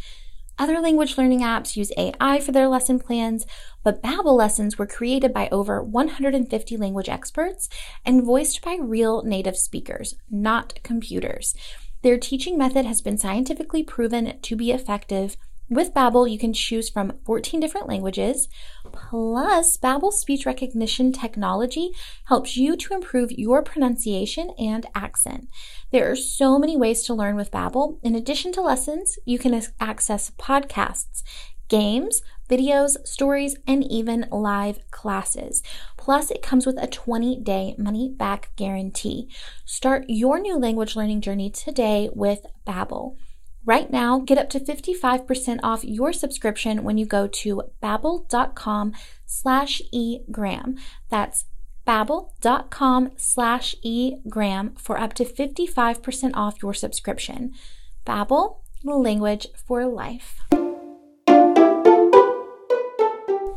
Other 0.58 0.80
language 0.80 1.16
learning 1.16 1.40
apps 1.40 1.76
use 1.76 1.92
AI 1.96 2.40
for 2.40 2.50
their 2.50 2.66
lesson 2.66 2.98
plans, 2.98 3.46
but 3.84 4.02
Babbel 4.02 4.36
lessons 4.36 4.76
were 4.76 4.86
created 4.86 5.32
by 5.32 5.48
over 5.52 5.84
150 5.84 6.76
language 6.78 7.08
experts 7.08 7.68
and 8.04 8.24
voiced 8.24 8.60
by 8.64 8.78
real 8.80 9.22
native 9.22 9.56
speakers, 9.56 10.16
not 10.30 10.80
computers. 10.82 11.54
Their 12.06 12.18
teaching 12.18 12.56
method 12.56 12.86
has 12.86 13.00
been 13.00 13.18
scientifically 13.18 13.82
proven 13.82 14.38
to 14.40 14.54
be 14.54 14.70
effective 14.70 15.36
with 15.68 15.92
Babbel, 15.92 16.30
you 16.30 16.38
can 16.38 16.52
choose 16.52 16.88
from 16.88 17.18
14 17.24 17.58
different 17.58 17.88
languages. 17.88 18.48
Plus, 18.92 19.76
Babbel 19.76 20.12
speech 20.12 20.46
recognition 20.46 21.10
technology 21.10 21.90
helps 22.26 22.56
you 22.56 22.76
to 22.76 22.94
improve 22.94 23.32
your 23.32 23.60
pronunciation 23.60 24.50
and 24.56 24.86
accent. 24.94 25.48
There 25.90 26.08
are 26.08 26.14
so 26.14 26.60
many 26.60 26.76
ways 26.76 27.02
to 27.06 27.14
learn 27.14 27.34
with 27.34 27.50
Babbel. 27.50 27.98
In 28.04 28.14
addition 28.14 28.52
to 28.52 28.62
lessons, 28.62 29.18
you 29.24 29.40
can 29.40 29.60
access 29.80 30.30
podcasts, 30.38 31.24
games, 31.68 32.22
videos, 32.48 33.04
stories, 33.04 33.56
and 33.66 33.82
even 33.90 34.26
live 34.30 34.78
classes. 34.92 35.64
Plus, 36.06 36.30
it 36.30 36.40
comes 36.40 36.66
with 36.66 36.80
a 36.80 36.86
20 36.86 37.40
day 37.40 37.74
money 37.76 38.08
back 38.08 38.54
guarantee. 38.54 39.28
Start 39.64 40.04
your 40.06 40.38
new 40.38 40.56
language 40.56 40.94
learning 40.94 41.20
journey 41.20 41.50
today 41.50 42.08
with 42.14 42.46
Babbel. 42.64 43.16
Right 43.64 43.90
now, 43.90 44.20
get 44.20 44.38
up 44.38 44.48
to 44.50 44.60
55% 44.60 45.58
off 45.64 45.82
your 45.82 46.12
subscription 46.12 46.84
when 46.84 46.96
you 46.96 47.06
go 47.06 47.26
to 47.26 47.62
babbel.com 47.82 48.92
slash 49.26 49.82
egram. 49.92 50.76
That's 51.10 51.46
babbel.com 51.84 53.10
slash 53.16 53.74
egram 53.84 54.78
for 54.78 55.00
up 55.00 55.12
to 55.14 55.24
55% 55.24 56.30
off 56.34 56.62
your 56.62 56.72
subscription. 56.72 57.52
Babbel, 58.06 58.58
language 58.84 59.48
for 59.66 59.84
life. 59.86 60.38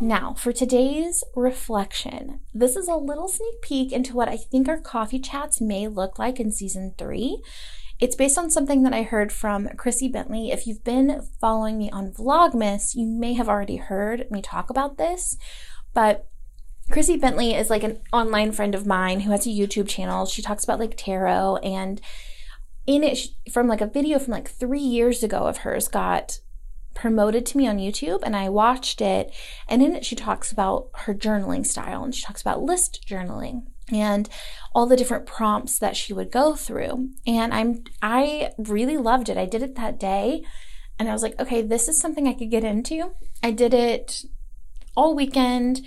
Now, 0.01 0.33
for 0.33 0.53
today's 0.53 1.25
reflection, 1.35 2.39
this 2.53 2.77
is 2.77 2.87
a 2.87 2.95
little 2.95 3.27
sneak 3.27 3.61
peek 3.61 3.91
into 3.91 4.15
what 4.15 4.29
I 4.29 4.37
think 4.37 4.69
our 4.69 4.79
coffee 4.79 5.19
chats 5.19 5.59
may 5.59 5.89
look 5.89 6.17
like 6.17 6.39
in 6.39 6.53
season 6.53 6.93
three. 6.97 7.41
It's 7.99 8.15
based 8.15 8.37
on 8.37 8.49
something 8.49 8.83
that 8.83 8.93
I 8.93 9.01
heard 9.03 9.29
from 9.33 9.67
Chrissy 9.75 10.07
Bentley. 10.07 10.51
If 10.51 10.65
you've 10.65 10.85
been 10.85 11.21
following 11.41 11.77
me 11.77 11.91
on 11.91 12.13
Vlogmas, 12.13 12.95
you 12.95 13.05
may 13.05 13.33
have 13.33 13.49
already 13.49 13.75
heard 13.75 14.31
me 14.31 14.41
talk 14.41 14.69
about 14.69 14.97
this, 14.97 15.35
but 15.93 16.29
Chrissy 16.89 17.17
Bentley 17.17 17.53
is 17.53 17.69
like 17.69 17.83
an 17.83 17.99
online 18.13 18.53
friend 18.53 18.73
of 18.73 18.85
mine 18.85 19.19
who 19.21 19.31
has 19.31 19.45
a 19.45 19.49
YouTube 19.49 19.89
channel. 19.89 20.25
She 20.25 20.41
talks 20.41 20.63
about 20.63 20.79
like 20.79 20.95
tarot 20.95 21.57
and 21.57 21.99
in 22.87 23.03
it 23.03 23.19
from 23.51 23.67
like 23.67 23.81
a 23.81 23.85
video 23.85 24.17
from 24.17 24.31
like 24.31 24.49
3 24.49 24.79
years 24.79 25.23
ago 25.23 25.39
of 25.39 25.57
hers 25.57 25.89
got 25.89 26.39
promoted 26.99 27.45
to 27.45 27.57
me 27.57 27.65
on 27.65 27.77
YouTube 27.77 28.19
and 28.23 28.35
I 28.35 28.49
watched 28.49 28.99
it 28.99 29.33
and 29.69 29.81
in 29.81 29.95
it 29.95 30.05
she 30.05 30.17
talks 30.17 30.51
about 30.51 30.89
her 30.95 31.13
journaling 31.13 31.65
style 31.65 32.03
and 32.03 32.13
she 32.13 32.25
talks 32.25 32.41
about 32.41 32.61
list 32.61 33.07
journaling 33.07 33.67
and 33.89 34.27
all 34.75 34.85
the 34.85 34.97
different 34.97 35.25
prompts 35.25 35.79
that 35.79 35.95
she 35.95 36.11
would 36.11 36.29
go 36.29 36.55
through. 36.55 37.11
And 37.25 37.53
I'm 37.53 37.85
I 38.01 38.51
really 38.57 38.97
loved 38.97 39.29
it. 39.29 39.37
I 39.37 39.45
did 39.45 39.63
it 39.63 39.75
that 39.75 39.97
day 39.97 40.43
and 40.99 41.07
I 41.07 41.13
was 41.13 41.23
like, 41.23 41.39
okay, 41.39 41.61
this 41.61 41.87
is 41.87 41.97
something 41.97 42.27
I 42.27 42.33
could 42.33 42.51
get 42.51 42.65
into. 42.65 43.11
I 43.41 43.51
did 43.51 43.73
it 43.73 44.25
all 44.93 45.15
weekend 45.15 45.79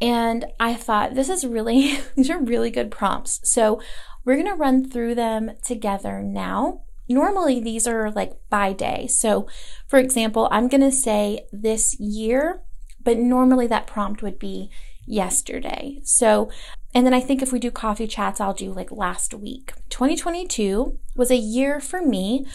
and 0.00 0.46
I 0.58 0.72
thought 0.72 1.14
this 1.14 1.28
is 1.28 1.44
really 1.46 2.00
these 2.16 2.30
are 2.30 2.40
really 2.40 2.70
good 2.70 2.90
prompts. 2.90 3.38
So 3.44 3.82
we're 4.24 4.36
going 4.36 4.46
to 4.46 4.54
run 4.54 4.88
through 4.88 5.14
them 5.14 5.52
together 5.62 6.22
now. 6.22 6.84
Normally 7.08 7.60
these 7.60 7.86
are 7.86 8.10
like 8.10 8.32
by 8.48 8.72
day. 8.72 9.06
So 9.06 9.46
for 9.86 9.98
example, 9.98 10.48
I'm 10.50 10.68
going 10.68 10.80
to 10.82 10.92
say 10.92 11.46
this 11.52 11.98
year, 11.98 12.62
but 13.02 13.18
normally 13.18 13.66
that 13.66 13.86
prompt 13.86 14.22
would 14.22 14.38
be 14.38 14.70
yesterday. 15.06 16.00
So 16.04 16.50
and 16.94 17.06
then 17.06 17.14
I 17.14 17.20
think 17.20 17.40
if 17.42 17.52
we 17.52 17.58
do 17.58 17.70
coffee 17.70 18.06
chats, 18.06 18.40
I'll 18.40 18.52
do 18.52 18.72
like 18.72 18.92
last 18.92 19.32
week. 19.32 19.72
2022 19.88 20.98
was 21.16 21.30
a 21.30 21.36
year 21.36 21.80
for 21.80 22.04
me 22.04 22.46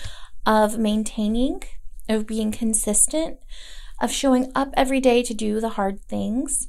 of 0.46 0.78
maintaining, 0.78 1.64
of 2.08 2.28
being 2.28 2.52
consistent, 2.52 3.40
of 4.00 4.12
showing 4.12 4.52
up 4.54 4.70
every 4.78 5.00
day 5.00 5.24
to 5.24 5.34
do 5.34 5.60
the 5.60 5.70
hard 5.70 6.02
things. 6.02 6.68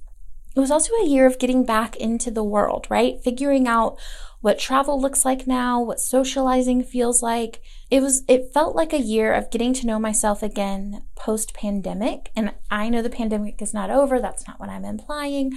It 0.57 0.61
was 0.61 0.71
also 0.71 0.93
a 0.95 1.07
year 1.07 1.27
of 1.27 1.39
getting 1.39 1.65
back 1.65 1.95
into 1.97 2.31
the 2.31 2.43
world, 2.43 2.87
right? 2.89 3.23
Figuring 3.23 3.69
out 3.69 3.99
what 4.41 4.59
travel 4.59 5.01
looks 5.01 5.25
like 5.25 5.47
now, 5.47 5.81
what 5.81 6.01
socializing 6.01 6.85
feels 6.85 7.23
like. 7.23 7.61
It 7.91 8.01
was 8.01 8.23
it 8.29 8.53
felt 8.55 8.77
like 8.77 8.93
a 8.93 9.01
year 9.01 9.33
of 9.33 9.51
getting 9.51 9.73
to 9.75 9.87
know 9.87 9.99
myself 9.99 10.43
again 10.43 11.03
post 11.17 11.55
pandemic. 11.55 12.31
And 12.37 12.55
I 12.71 12.89
know 12.89 13.03
the 13.03 13.11
pandemic 13.11 13.61
is 13.61 13.75
not 13.75 13.91
over, 13.91 14.21
that's 14.21 14.47
not 14.47 14.61
what 14.61 14.69
I'm 14.69 14.85
implying, 14.85 15.53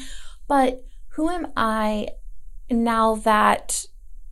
but 0.47 0.83
who 1.09 1.29
am 1.29 1.47
I 1.55 2.09
now 2.69 3.15
that, 3.15 3.85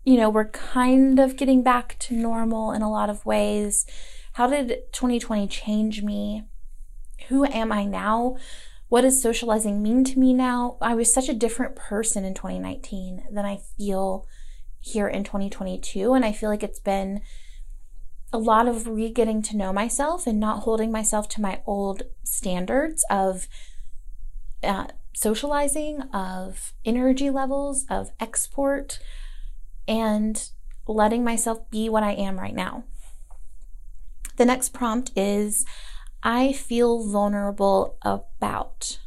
you 0.04 0.18
know, 0.18 0.30
we're 0.30 0.50
kind 0.50 1.20
of 1.20 1.36
getting 1.36 1.62
back 1.62 1.98
to 2.00 2.16
normal 2.16 2.72
in 2.72 2.82
a 2.82 2.92
lot 2.92 3.10
of 3.10 3.26
ways? 3.26 3.86
How 4.34 4.48
did 4.48 4.70
2020 4.94 5.48
change 5.48 6.02
me? 6.02 6.46
Who 7.28 7.46
am 7.46 7.72
I 7.72 7.84
now? 7.84 8.38
What 8.88 9.02
does 9.02 9.22
socializing 9.22 9.84
mean 9.84 10.04
to 10.06 10.18
me 10.18 10.34
now? 10.34 10.78
I 10.82 10.96
was 10.96 11.14
such 11.14 11.30
a 11.30 11.34
different 11.34 11.76
person 11.76 12.26
in 12.26 12.34
2019 12.34 13.26
than 13.32 13.46
I 13.46 13.60
feel 13.78 14.26
here 14.80 15.08
in 15.08 15.24
2022. 15.24 16.14
And 16.14 16.26
I 16.26 16.32
feel 16.32 16.50
like 16.50 16.64
it's 16.64 16.80
been 16.80 17.22
a 18.32 18.38
lot 18.38 18.68
of 18.68 18.88
re 18.88 19.10
getting 19.10 19.42
to 19.42 19.58
know 19.58 19.74
myself 19.74 20.28
and 20.28 20.40
not 20.40 20.64
holding 20.64 20.92
myself 20.92 21.28
to 21.30 21.42
my 21.42 21.62
old 21.66 22.04
standards 22.24 23.04
of 23.10 23.48
uh, 24.64 24.88
socializing, 25.14 26.02
of 26.14 26.74
energy 26.86 27.30
levels, 27.30 27.86
of 27.90 28.12
export, 28.20 29.00
and 29.88 30.50
letting 30.88 31.24
myself 31.24 31.70
be 31.70 31.90
what 31.90 32.04
I 32.04 32.12
am 32.14 32.40
right 32.40 32.56
now. 32.56 32.84
The 34.38 34.46
next 34.46 34.70
prompt 34.70 35.12
is 35.16 35.66
I 36.24 36.54
feel 36.54 37.06
vulnerable 37.06 37.98
about. 38.02 39.00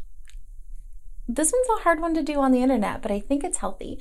This 1.29 1.53
one's 1.53 1.81
a 1.81 1.83
hard 1.85 2.01
one 2.01 2.15
to 2.15 2.23
do 2.23 2.41
on 2.41 2.53
the 2.53 2.63
internet, 2.63 3.01
but 3.01 3.11
I 3.11 3.21
think 3.21 3.45
it's 3.45 3.59
healthy. 3.59 3.99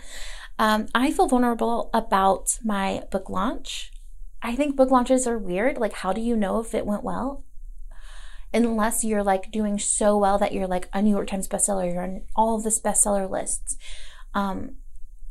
Um, 0.59 0.87
I 0.93 1.11
feel 1.11 1.27
vulnerable 1.27 1.89
about 1.93 2.59
my 2.63 3.03
book 3.11 3.29
launch. 3.29 3.91
I 4.41 4.55
think 4.55 4.75
book 4.75 4.91
launches 4.91 5.25
are 5.27 5.37
weird. 5.37 5.77
Like, 5.77 5.93
how 5.93 6.13
do 6.13 6.21
you 6.21 6.35
know 6.35 6.59
if 6.59 6.73
it 6.73 6.85
went 6.85 7.03
well? 7.03 7.43
unless 8.53 9.03
you're 9.03 9.23
like 9.23 9.51
doing 9.51 9.79
so 9.79 10.17
well 10.17 10.37
that 10.37 10.53
you're 10.53 10.67
like 10.67 10.89
a 10.93 11.01
New 11.01 11.11
York 11.11 11.27
Times 11.27 11.47
bestseller, 11.47 11.91
you're 11.91 12.03
on 12.03 12.21
all 12.35 12.55
of 12.55 12.63
this 12.63 12.79
bestseller 12.79 13.29
lists. 13.29 13.77
Um, 14.33 14.75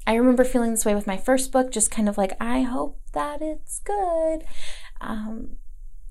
I 0.07 0.15
remember 0.15 0.45
feeling 0.45 0.71
this 0.71 0.85
way 0.85 0.95
with 0.95 1.07
my 1.07 1.17
first 1.17 1.53
book, 1.53 1.71
just 1.71 1.91
kind 1.91 2.09
of 2.09 2.17
like, 2.17 2.33
I 2.41 2.63
hope 2.63 3.01
that 3.13 3.43
it's 3.43 3.81
good. 3.81 4.45
Um, 5.01 5.57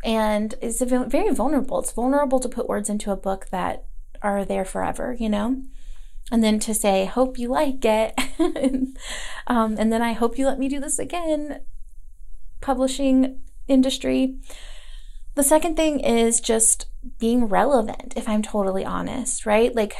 and 0.03 0.55
it's 0.61 0.81
very 0.81 1.33
vulnerable. 1.33 1.79
It's 1.79 1.91
vulnerable 1.91 2.39
to 2.39 2.49
put 2.49 2.69
words 2.69 2.89
into 2.89 3.11
a 3.11 3.17
book 3.17 3.47
that 3.51 3.85
are 4.21 4.45
there 4.45 4.65
forever, 4.65 5.15
you 5.19 5.29
know? 5.29 5.63
And 6.31 6.43
then 6.43 6.59
to 6.59 6.73
say, 6.73 7.05
hope 7.05 7.39
you 7.39 7.49
like 7.49 7.83
it. 7.83 8.13
um, 9.47 9.75
and 9.77 9.91
then 9.91 10.01
I 10.01 10.13
hope 10.13 10.37
you 10.37 10.45
let 10.45 10.59
me 10.59 10.69
do 10.69 10.79
this 10.79 10.99
again. 10.99 11.61
Publishing 12.61 13.41
industry. 13.67 14.37
The 15.35 15.43
second 15.43 15.75
thing 15.75 15.99
is 15.99 16.41
just 16.41 16.87
being 17.17 17.45
relevant, 17.45 18.13
if 18.15 18.27
I'm 18.27 18.41
totally 18.41 18.85
honest, 18.85 19.45
right? 19.45 19.73
Like, 19.73 19.95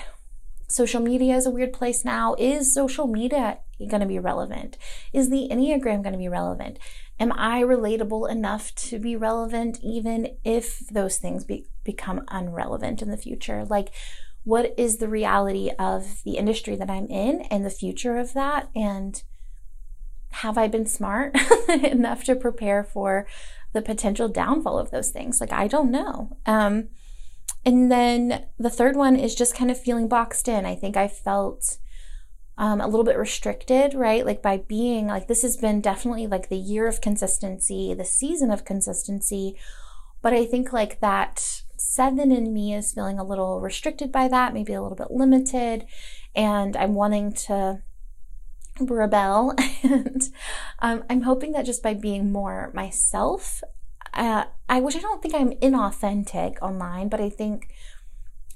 social 0.68 1.02
media 1.02 1.36
is 1.36 1.46
a 1.46 1.52
weird 1.52 1.74
place 1.74 2.06
now. 2.06 2.36
Is 2.38 2.74
social 2.74 3.08
media 3.08 3.60
going 3.80 4.02
to 4.02 4.08
be 4.08 4.20
relevant? 4.20 4.78
Is 5.14 5.30
the 5.30 5.48
Enneagram 5.52 6.04
going 6.04 6.14
to 6.14 6.18
be 6.18 6.28
relevant? 6.28 6.80
Am 7.20 7.32
I 7.34 7.62
relatable 7.64 8.30
enough 8.30 8.74
to 8.76 9.00
be 9.00 9.16
relevant, 9.16 9.80
even 9.82 10.38
if 10.44 10.80
those 10.88 11.18
things 11.18 11.44
be, 11.44 11.66
become 11.84 12.24
unrelevant 12.30 13.02
in 13.02 13.10
the 13.10 13.18
future? 13.18 13.66
Like, 13.66 13.92
what 14.44 14.74
is 14.78 14.98
the 14.98 15.10
reality 15.10 15.72
of 15.78 16.24
the 16.24 16.38
industry 16.38 16.76
that 16.76 16.90
I'm 16.90 17.08
in 17.08 17.42
and 17.52 17.66
the 17.66 17.70
future 17.70 18.18
of 18.18 18.34
that? 18.34 18.70
And 18.76 19.22
have 20.32 20.58
I 20.58 20.68
been 20.68 20.86
smart 20.86 21.36
enough 21.70 22.24
to 22.26 22.36
prepare 22.36 22.84
for 22.84 23.28
the 23.74 23.82
potential 23.82 24.28
downfall 24.28 24.80
of 24.80 24.92
those 24.92 25.10
things? 25.10 25.42
Like, 25.42 25.52
I 25.52 25.68
don't 25.68 25.92
know. 25.92 26.38
Um, 26.46 26.90
and 27.66 27.92
then 27.92 28.46
the 28.58 28.70
third 28.70 28.96
one 28.96 29.16
is 29.16 29.36
just 29.36 29.56
kind 29.56 29.70
of 29.70 29.80
feeling 29.80 30.08
boxed 30.08 30.48
in. 30.48 30.66
I 30.66 30.76
think 30.76 30.96
I 30.96 31.08
felt 31.08 31.78
um, 32.58 32.82
a 32.82 32.88
little 32.88 33.06
bit 33.06 33.18
restricted, 33.18 33.94
right? 33.94 34.26
Like 34.26 34.42
by 34.42 34.58
being 34.58 35.08
like, 35.08 35.28
this 35.28 35.42
has 35.42 35.58
been 35.58 35.82
definitely 35.82 36.28
like 36.28 36.50
the 36.50 36.58
year 36.58 36.88
of 36.88 37.02
consistency, 37.02 37.94
the 37.94 38.06
season 38.06 38.52
of 38.52 38.66
consistency. 38.66 39.58
But 40.22 40.34
I 40.34 40.46
think 40.46 40.74
like 40.74 41.00
that 41.00 41.64
seven 41.80 42.32
in 42.32 42.54
me 42.54 42.74
is 42.74 42.94
feeling 42.94 43.20
a 43.20 43.24
little 43.24 43.62
restricted 43.62 44.12
by 44.12 44.28
that, 44.28 44.54
maybe 44.54 44.74
a 44.74 44.82
little 44.82 44.98
bit 44.98 45.12
limited. 45.12 45.86
And 46.36 46.76
I'm 46.78 46.94
wanting 46.94 47.34
to 47.34 47.82
rebel. 48.80 49.56
and 49.84 50.30
um, 50.80 51.04
I'm 51.10 51.22
hoping 51.22 51.52
that 51.54 51.66
just 51.66 51.84
by 51.84 51.94
being 51.94 52.32
more 52.32 52.72
myself, 52.74 53.64
uh, 54.14 54.46
I 54.68 54.80
which 54.82 54.96
I 54.96 55.00
don't 55.00 55.22
think 55.22 55.36
I'm 55.36 55.52
inauthentic 55.54 56.62
online, 56.62 57.10
but 57.10 57.22
I 57.22 57.30
think 57.30 57.70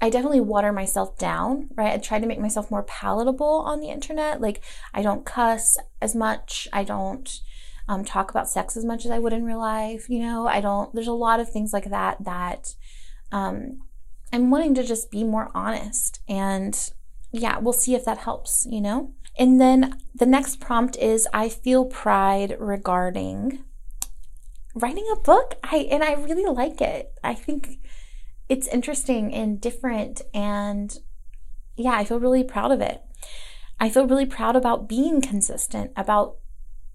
I 0.00 0.10
definitely 0.10 0.40
water 0.40 0.72
myself 0.72 1.16
down, 1.18 1.68
right? 1.76 1.92
I 1.92 1.98
try 1.98 2.18
to 2.18 2.26
make 2.26 2.40
myself 2.40 2.70
more 2.70 2.82
palatable 2.82 3.62
on 3.66 3.80
the 3.80 3.88
internet. 3.88 4.40
Like 4.40 4.62
I 4.92 5.02
don't 5.02 5.24
cuss 5.24 5.76
as 6.00 6.14
much. 6.14 6.68
I 6.72 6.84
don't 6.84 7.40
um, 7.88 8.04
talk 8.04 8.30
about 8.30 8.48
sex 8.48 8.76
as 8.76 8.84
much 8.84 9.04
as 9.04 9.10
I 9.10 9.18
would 9.18 9.32
in 9.32 9.44
real 9.44 9.58
life. 9.58 10.08
You 10.08 10.20
know, 10.20 10.46
I 10.46 10.60
don't. 10.60 10.94
There's 10.94 11.06
a 11.06 11.12
lot 11.12 11.40
of 11.40 11.50
things 11.50 11.72
like 11.72 11.90
that 11.90 12.24
that 12.24 12.74
um, 13.34 13.80
I'm 14.32 14.50
wanting 14.50 14.74
to 14.76 14.84
just 14.84 15.10
be 15.10 15.24
more 15.24 15.50
honest. 15.54 16.20
And 16.28 16.90
yeah, 17.32 17.58
we'll 17.58 17.72
see 17.72 17.94
if 17.94 18.04
that 18.04 18.18
helps. 18.18 18.66
You 18.70 18.80
know. 18.80 19.12
And 19.36 19.60
then 19.60 19.98
the 20.14 20.26
next 20.26 20.60
prompt 20.60 20.96
is 20.96 21.26
I 21.34 21.48
feel 21.48 21.84
pride 21.86 22.56
regarding 22.60 23.64
writing 24.74 25.06
a 25.12 25.20
book. 25.20 25.58
I 25.64 25.88
and 25.90 26.02
I 26.02 26.14
really 26.14 26.50
like 26.52 26.80
it. 26.80 27.12
I 27.22 27.34
think 27.34 27.80
it's 28.48 28.68
interesting 28.68 29.34
and 29.34 29.60
different 29.60 30.22
and 30.32 30.96
yeah, 31.76 31.92
I 31.92 32.04
feel 32.04 32.20
really 32.20 32.44
proud 32.44 32.70
of 32.70 32.80
it. 32.80 33.02
I 33.80 33.88
feel 33.88 34.06
really 34.06 34.26
proud 34.26 34.54
about 34.54 34.88
being 34.88 35.20
consistent, 35.20 35.90
about 35.96 36.36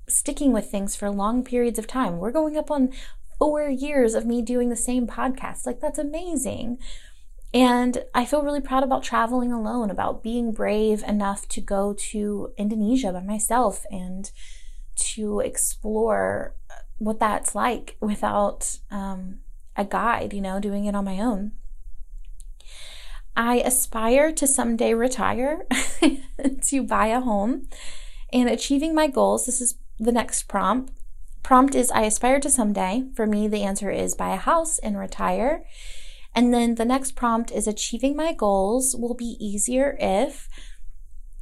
sticking 0.07 0.53
with 0.53 0.71
things 0.71 0.95
for 0.95 1.09
long 1.09 1.43
periods 1.43 1.77
of 1.77 1.87
time. 1.87 2.17
We're 2.17 2.31
going 2.31 2.57
up 2.57 2.71
on 2.71 2.91
4 3.39 3.69
years 3.69 4.13
of 4.13 4.25
me 4.25 4.41
doing 4.41 4.69
the 4.69 4.75
same 4.75 5.07
podcast. 5.07 5.65
Like 5.65 5.79
that's 5.79 5.97
amazing. 5.97 6.77
And 7.53 8.03
I 8.13 8.25
feel 8.25 8.43
really 8.43 8.61
proud 8.61 8.83
about 8.83 9.03
traveling 9.03 9.51
alone, 9.51 9.89
about 9.89 10.21
being 10.21 10.51
brave 10.51 11.03
enough 11.03 11.47
to 11.49 11.61
go 11.61 11.95
to 12.11 12.53
Indonesia 12.57 13.11
by 13.11 13.21
myself 13.21 13.85
and 13.89 14.31
to 14.95 15.39
explore 15.39 16.53
what 16.99 17.19
that's 17.19 17.55
like 17.55 17.97
without 18.01 18.77
um, 18.91 19.39
a 19.75 19.85
guide, 19.85 20.33
you 20.33 20.41
know, 20.41 20.59
doing 20.59 20.85
it 20.85 20.95
on 20.95 21.05
my 21.05 21.19
own. 21.19 21.53
I 23.35 23.61
aspire 23.61 24.33
to 24.33 24.45
someday 24.45 24.93
retire, 24.93 25.65
to 26.63 26.83
buy 26.83 27.07
a 27.07 27.21
home, 27.21 27.67
and 28.33 28.49
achieving 28.49 28.93
my 28.93 29.07
goals. 29.07 29.45
This 29.45 29.61
is 29.61 29.75
the 29.97 30.11
next 30.11 30.43
prompt. 30.43 30.91
Prompt 31.43 31.75
is 31.75 31.91
I 31.91 32.03
aspire 32.03 32.39
to 32.39 32.49
someday. 32.49 33.05
For 33.15 33.25
me, 33.25 33.47
the 33.47 33.63
answer 33.63 33.89
is 33.89 34.15
buy 34.15 34.33
a 34.33 34.37
house 34.37 34.79
and 34.79 34.97
retire. 34.97 35.63
And 36.35 36.53
then 36.53 36.75
the 36.75 36.85
next 36.85 37.15
prompt 37.15 37.51
is 37.51 37.67
achieving 37.67 38.15
my 38.15 38.33
goals 38.33 38.95
will 38.97 39.15
be 39.15 39.35
easier 39.39 39.97
if, 39.99 40.47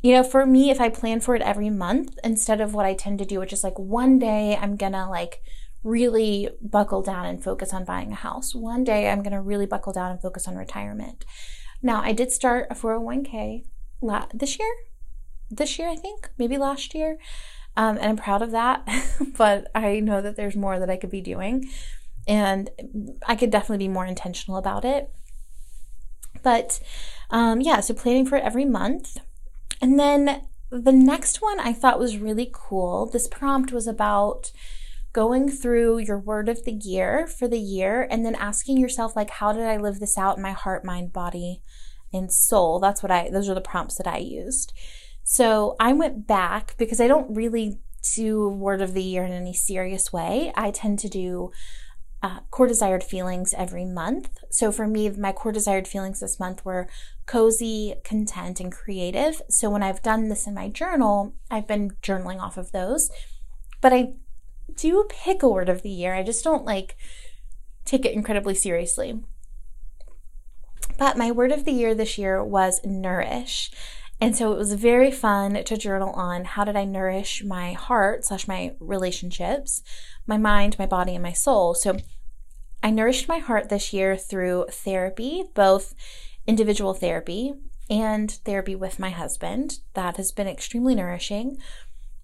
you 0.02 0.14
know, 0.14 0.24
for 0.24 0.46
me, 0.46 0.70
if 0.70 0.80
I 0.80 0.90
plan 0.90 1.20
for 1.20 1.36
it 1.36 1.42
every 1.42 1.70
month 1.70 2.18
instead 2.24 2.62
of 2.62 2.74
what 2.74 2.86
I 2.86 2.94
tend 2.94 3.20
to 3.20 3.26
do, 3.26 3.40
which 3.40 3.52
is 3.52 3.64
like 3.64 3.78
one 3.78 4.18
day 4.18 4.56
I'm 4.56 4.78
gonna 4.78 5.10
like 5.10 5.42
really 5.84 6.50
buckle 6.62 7.02
down 7.02 7.26
and 7.26 7.44
focus 7.44 7.74
on 7.74 7.86
buying 7.86 8.12
a 8.12 8.16
house. 8.16 8.56
One 8.56 8.84
day 8.84 9.10
I'm 9.10 9.24
gonna 9.24 9.42
really 9.42 9.66
buckle 9.66 9.94
down 9.94 10.12
and 10.12 10.22
focus 10.22 10.48
on 10.48 10.56
retirement. 10.56 11.26
Now, 11.82 12.02
I 12.02 12.12
did 12.12 12.32
start 12.32 12.68
a 12.70 12.76
401k 12.76 13.66
la- 14.02 14.28
this 14.34 14.58
year, 14.58 14.74
this 15.50 15.78
year, 15.78 15.90
I 15.90 15.96
think, 15.96 16.30
maybe 16.38 16.58
last 16.58 16.96
year. 16.96 17.18
Um, 17.78 17.98
and 17.98 18.08
I'm 18.08 18.18
proud 18.18 18.42
of 18.42 18.52
that, 18.52 18.86
but 19.38 19.68
I 19.74 20.00
know 20.00 20.22
that 20.22 20.36
there's 20.36 20.56
more 20.56 20.80
that 20.80 20.90
I 20.90 20.98
could 20.98 21.12
be 21.12 21.22
doing. 21.22 21.70
And 22.28 22.70
I 23.26 23.38
could 23.38 23.52
definitely 23.52 23.88
be 23.88 23.94
more 23.94 24.06
intentional 24.06 24.58
about 24.58 24.84
it. 24.84 25.10
But 26.44 26.82
um, 27.30 27.62
yeah, 27.62 27.80
so 27.80 27.94
planning 27.94 28.26
for 28.26 28.36
it 28.36 28.44
every 28.44 28.66
month. 28.66 29.18
And 29.80 29.98
then 30.00 30.42
the 30.70 30.92
next 30.92 31.42
one 31.42 31.60
I 31.60 31.72
thought 31.72 32.00
was 32.00 32.18
really 32.18 32.50
cool. 32.52 33.06
This 33.06 33.28
prompt 33.28 33.72
was 33.72 33.88
about 33.88 34.52
going 35.14 35.50
through 35.50 36.00
your 36.00 36.20
word 36.20 36.50
of 36.50 36.66
the 36.66 36.74
year 36.74 37.28
for 37.28 37.48
the 37.48 37.60
year 37.60 38.08
and 38.12 38.26
then 38.26 38.36
asking 38.36 38.78
yourself 38.78 39.16
like 39.16 39.30
how 39.30 39.54
did 39.54 39.64
I 39.64 39.78
live 39.78 40.00
this 40.00 40.18
out 40.18 40.38
in 40.38 40.44
my 40.44 40.52
heart, 40.52 40.84
mind, 40.84 41.14
body, 41.14 41.62
and 42.14 42.32
soul. 42.32 42.80
That's 42.80 43.02
what 43.02 43.12
I 43.12 43.30
those 43.30 43.50
are 43.50 43.56
the 43.56 43.62
prompts 43.62 43.96
that 43.96 44.08
I 44.08 44.18
used. 44.18 44.74
So 45.30 45.76
I 45.78 45.92
went 45.92 46.26
back 46.26 46.76
because 46.78 47.02
I 47.02 47.08
don't 47.10 47.36
really 47.36 47.80
do 48.16 48.48
word 48.48 48.82
of 48.82 48.94
the 48.94 49.04
year 49.04 49.26
in 49.26 49.34
any 49.34 49.54
serious 49.54 50.14
way. 50.14 50.54
I 50.56 50.72
tend 50.72 51.00
to 51.00 51.10
do 51.10 51.52
uh, 52.24 52.40
core 52.50 52.66
desired 52.66 53.04
feelings 53.04 53.54
every 53.58 53.84
month. 53.84 54.30
So 54.50 54.72
for 54.72 54.88
me, 54.88 55.10
my 55.10 55.34
core 55.34 55.52
desired 55.52 55.86
feelings 55.86 56.22
this 56.22 56.40
month 56.40 56.64
were 56.64 56.88
cozy, 57.26 57.96
content, 58.06 58.62
and 58.62 58.72
creative. 58.72 59.42
So 59.50 59.70
when 59.70 59.84
I've 59.84 60.02
done 60.02 60.30
this 60.30 60.48
in 60.48 60.54
my 60.54 60.70
journal, 60.70 61.36
I've 61.52 61.68
been 61.68 61.92
journaling 62.02 62.40
off 62.40 62.56
of 62.56 62.72
those. 62.72 63.12
But 63.82 63.92
I 63.92 64.14
do 64.76 65.10
pick 65.10 65.44
a 65.44 65.50
word 65.50 65.68
of 65.68 65.82
the 65.82 65.90
year. 65.90 66.16
I 66.16 66.24
just 66.24 66.42
don't 66.42 66.64
like 66.64 66.96
take 67.84 68.06
it 68.06 68.14
incredibly 68.14 68.56
seriously. 68.56 69.20
But 70.98 71.18
my 71.18 71.32
word 71.32 71.52
of 71.52 71.66
the 71.66 71.74
year 71.74 71.94
this 71.94 72.18
year 72.18 72.42
was 72.42 72.80
nourish. 72.86 73.72
And 74.20 74.36
so 74.36 74.52
it 74.52 74.58
was 74.58 74.74
very 74.74 75.12
fun 75.12 75.64
to 75.64 75.78
journal 75.78 76.12
on 76.14 76.46
how 76.46 76.64
did 76.64 76.76
I 76.76 76.86
nourish 76.86 77.44
my 77.44 77.74
heart 77.74 78.26
slash 78.26 78.48
my 78.48 78.74
relationships, 78.80 79.84
my 80.26 80.38
mind, 80.38 80.80
my 80.80 80.88
body, 80.88 81.14
and 81.14 81.22
my 81.22 81.34
soul. 81.34 81.76
So 81.76 81.98
I 82.82 82.90
nourished 82.90 83.28
my 83.28 83.38
heart 83.38 83.70
this 83.70 83.94
year 83.94 84.18
through 84.18 84.66
therapy, 84.72 85.44
both 85.54 85.94
individual 86.48 86.94
therapy 86.94 87.54
and 87.90 88.32
therapy 88.32 88.76
with 88.76 89.00
my 89.00 89.12
husband. 89.12 89.80
That 89.94 90.18
has 90.18 90.32
been 90.32 90.48
extremely 90.48 90.96
nourishing. 90.96 91.58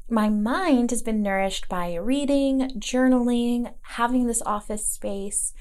My 0.10 0.30
mind 0.30 0.90
has 0.90 1.02
been 1.04 1.22
nourished 1.22 1.70
by 1.70 1.94
reading, 1.96 2.72
journaling, 2.80 3.74
having 3.82 4.26
this 4.26 4.42
office 4.46 4.90
space. 4.90 5.54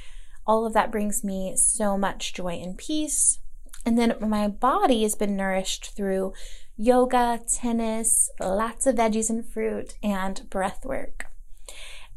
All 0.46 0.66
of 0.66 0.72
that 0.72 0.90
brings 0.90 1.22
me 1.22 1.56
so 1.56 1.96
much 1.98 2.34
joy 2.34 2.54
and 2.54 2.76
peace. 2.76 3.38
And 3.84 3.98
then 3.98 4.14
my 4.20 4.48
body 4.48 5.02
has 5.02 5.14
been 5.14 5.36
nourished 5.36 5.96
through 5.96 6.32
yoga, 6.76 7.40
tennis, 7.52 8.30
lots 8.40 8.86
of 8.86 8.96
veggies 8.96 9.30
and 9.30 9.46
fruit, 9.46 9.94
and 10.02 10.48
breath 10.50 10.84
work. 10.84 11.26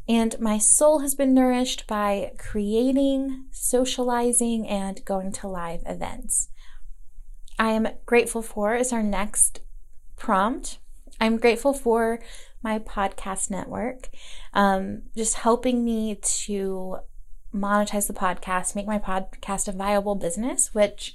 And 0.08 0.38
my 0.38 0.58
soul 0.58 1.00
has 1.00 1.16
been 1.16 1.34
nourished 1.34 1.86
by 1.86 2.32
creating, 2.38 3.46
socializing, 3.50 4.68
and 4.68 5.04
going 5.04 5.32
to 5.32 5.48
live 5.48 5.82
events. 5.84 6.48
I 7.58 7.70
am 7.70 7.88
grateful 8.04 8.42
for 8.42 8.76
is 8.76 8.92
our 8.92 9.02
next 9.02 9.60
prompt. 10.16 10.78
I'm 11.20 11.38
grateful 11.38 11.72
for 11.72 12.20
my 12.62 12.78
podcast 12.78 13.50
network, 13.50 14.08
um, 14.52 15.02
just 15.16 15.36
helping 15.36 15.84
me 15.84 16.16
to 16.44 16.98
monetize 17.54 18.06
the 18.06 18.12
podcast, 18.12 18.74
make 18.74 18.86
my 18.86 18.98
podcast 18.98 19.68
a 19.68 19.72
viable 19.72 20.14
business, 20.14 20.74
which 20.74 21.14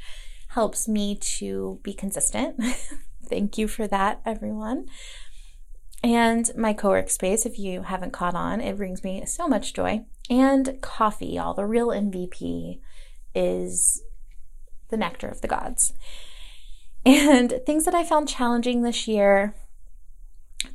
helps 0.52 0.88
me 0.88 1.16
to 1.16 1.80
be 1.82 1.94
consistent. 1.94 2.62
Thank 3.26 3.58
you 3.58 3.68
for 3.68 3.88
that, 3.88 4.22
everyone. 4.26 4.88
And 6.04 6.52
my 6.58 6.74
co-work 6.74 7.10
space, 7.10 7.46
if 7.46 7.58
you 7.58 7.84
haven't 7.84 8.12
caught 8.12 8.36
on, 8.36 8.60
it 8.60 8.76
brings 8.76 9.04
me 9.04 9.26
so 9.26 9.48
much 9.48 9.74
joy. 9.74 10.06
And 10.30 10.82
coffee, 10.82 11.28
y'all. 11.28 11.54
The 11.54 11.66
real 11.66 11.88
MVP 11.88 12.80
is 13.34 14.04
the 14.90 14.98
nectar 14.98 15.30
of 15.30 15.42
the 15.42 15.48
gods. 15.48 15.94
And 17.06 17.62
things 17.66 17.86
that 17.86 17.96
I 17.96 18.04
found 18.04 18.28
challenging 18.28 18.82
this 18.82 19.08
year, 19.08 19.56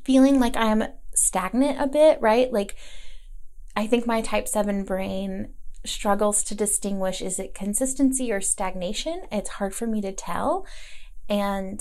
feeling 0.05 0.41
like 0.41 0.57
I 0.57 0.67
am 0.67 0.85
stagnant 1.15 1.81
a 1.81 1.87
bit, 1.87 2.19
right? 2.23 2.51
Like 2.51 2.77
I 3.77 3.87
think 3.87 4.07
my 4.07 4.23
type 4.23 4.49
7 4.49 4.85
brain 4.85 5.53
struggles 5.87 6.42
to 6.44 6.55
distinguish 6.55 7.20
is 7.20 7.38
it 7.38 7.55
consistency 7.55 8.33
or 8.33 8.40
stagnation? 8.40 9.22
It's 9.33 9.51
hard 9.51 9.75
for 9.75 9.87
me 9.87 10.01
to 10.03 10.12
tell. 10.12 10.66
And 11.29 11.81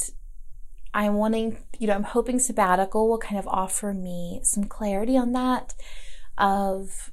I'm 0.94 1.16
wanting, 1.16 1.58
you 1.78 1.88
know, 1.88 1.94
I'm 1.94 2.04
hoping 2.04 2.40
sabbatical 2.40 3.10
will 3.10 3.18
kind 3.18 3.38
of 3.38 3.48
offer 3.48 3.94
me 3.94 4.40
some 4.44 4.66
clarity 4.66 5.18
on 5.18 5.34
that 5.34 5.74
of 6.38 7.12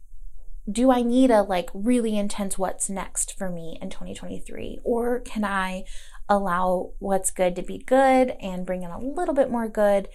do 0.70 0.92
I 0.92 1.02
need 1.02 1.30
a 1.32 1.42
like 1.42 1.70
really 1.74 2.16
intense 2.16 2.56
what's 2.56 2.88
next 2.88 3.36
for 3.36 3.50
me 3.50 3.78
in 3.82 3.90
2023 3.90 4.78
or 4.84 5.18
can 5.20 5.44
I 5.44 5.84
allow 6.28 6.92
what's 7.00 7.32
good 7.32 7.56
to 7.56 7.62
be 7.62 7.78
good 7.78 8.36
and 8.40 8.64
bring 8.64 8.84
in 8.84 8.90
a 8.90 9.00
little 9.00 9.34
bit 9.34 9.50
more 9.50 9.68
good 9.68 10.08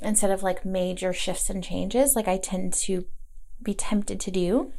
instead 0.00 0.30
of 0.30 0.44
like 0.44 0.64
major 0.64 1.12
shifts 1.12 1.50
and 1.50 1.64
changes 1.64 2.14
like 2.14 2.28
I 2.28 2.38
tend 2.38 2.72
to 2.74 3.06
be 3.64 3.74
tempted 3.74 4.20
to 4.20 4.30
do. 4.30 4.72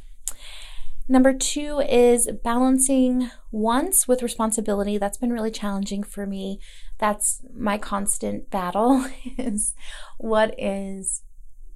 Number 1.08 1.32
two 1.32 1.80
is 1.88 2.28
balancing 2.42 3.30
wants 3.52 4.08
with 4.08 4.22
responsibility. 4.22 4.98
That's 4.98 5.18
been 5.18 5.32
really 5.32 5.52
challenging 5.52 6.02
for 6.02 6.26
me. 6.26 6.58
That's 6.98 7.42
my 7.54 7.78
constant 7.78 8.50
battle 8.50 9.06
is 9.38 9.74
what 10.18 10.54
is 10.58 11.22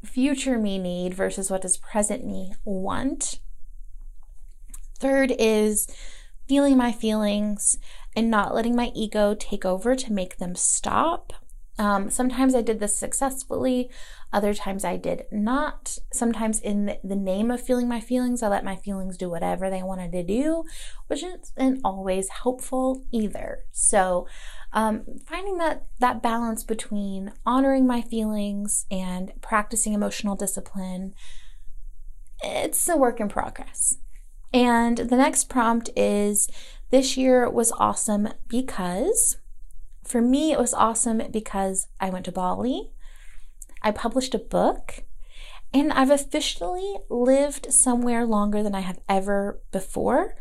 future 0.04 0.58
me 0.58 0.78
need 0.78 1.14
versus 1.14 1.50
what 1.50 1.62
does 1.62 1.76
present 1.76 2.26
me 2.26 2.54
want. 2.64 3.38
Third 4.98 5.32
is 5.38 5.86
feeling 6.48 6.76
my 6.76 6.90
feelings 6.90 7.78
and 8.16 8.30
not 8.30 8.54
letting 8.54 8.74
my 8.74 8.90
ego 8.94 9.36
take 9.38 9.64
over 9.64 9.94
to 9.94 10.12
make 10.12 10.38
them 10.38 10.56
stop. 10.56 11.32
Um, 11.78 12.10
sometimes 12.10 12.54
I 12.54 12.62
did 12.62 12.80
this 12.80 12.96
successfully. 12.96 13.90
Other 14.32 14.54
times 14.54 14.84
I 14.84 14.96
did 14.96 15.24
not. 15.32 15.98
Sometimes, 16.12 16.60
in 16.60 16.96
the 17.02 17.16
name 17.16 17.50
of 17.50 17.60
feeling 17.60 17.88
my 17.88 18.00
feelings, 18.00 18.42
I 18.42 18.48
let 18.48 18.64
my 18.64 18.76
feelings 18.76 19.16
do 19.16 19.28
whatever 19.28 19.68
they 19.68 19.82
wanted 19.82 20.12
to 20.12 20.22
do, 20.22 20.64
which 21.08 21.24
isn't 21.24 21.80
always 21.84 22.28
helpful 22.28 23.04
either. 23.10 23.64
So, 23.72 24.28
um, 24.72 25.04
finding 25.26 25.58
that 25.58 25.86
that 25.98 26.22
balance 26.22 26.62
between 26.62 27.32
honoring 27.44 27.86
my 27.86 28.02
feelings 28.02 28.86
and 28.90 29.32
practicing 29.40 29.94
emotional 29.94 30.36
discipline, 30.36 31.14
it's 32.42 32.88
a 32.88 32.96
work 32.96 33.18
in 33.20 33.28
progress. 33.28 33.96
And 34.52 34.98
the 34.98 35.16
next 35.16 35.48
prompt 35.48 35.90
is 35.96 36.48
this 36.90 37.16
year 37.16 37.48
was 37.48 37.72
awesome 37.72 38.28
because 38.48 39.38
for 40.04 40.20
me, 40.20 40.52
it 40.52 40.58
was 40.58 40.74
awesome 40.74 41.22
because 41.30 41.86
I 42.00 42.10
went 42.10 42.24
to 42.24 42.32
Bali, 42.32 42.90
I 43.82 43.90
published 43.90 44.34
a 44.34 44.38
book, 44.38 45.04
and 45.72 45.92
I've 45.92 46.10
officially 46.10 46.96
lived 47.08 47.72
somewhere 47.72 48.26
longer 48.26 48.62
than 48.62 48.74
I 48.74 48.80
have 48.80 49.00
ever 49.08 49.60
before. 49.72 50.34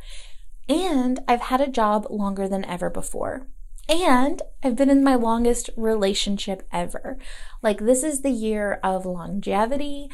And 0.67 1.19
I've 1.27 1.41
had 1.41 1.61
a 1.61 1.67
job 1.67 2.07
longer 2.09 2.47
than 2.47 2.65
ever 2.65 2.89
before. 2.89 3.47
And 3.87 4.41
I've 4.63 4.75
been 4.75 4.89
in 4.89 5.03
my 5.03 5.15
longest 5.15 5.71
relationship 5.75 6.67
ever. 6.71 7.17
Like, 7.63 7.79
this 7.79 8.03
is 8.03 8.21
the 8.21 8.29
year 8.29 8.79
of 8.83 9.05
longevity, 9.05 10.09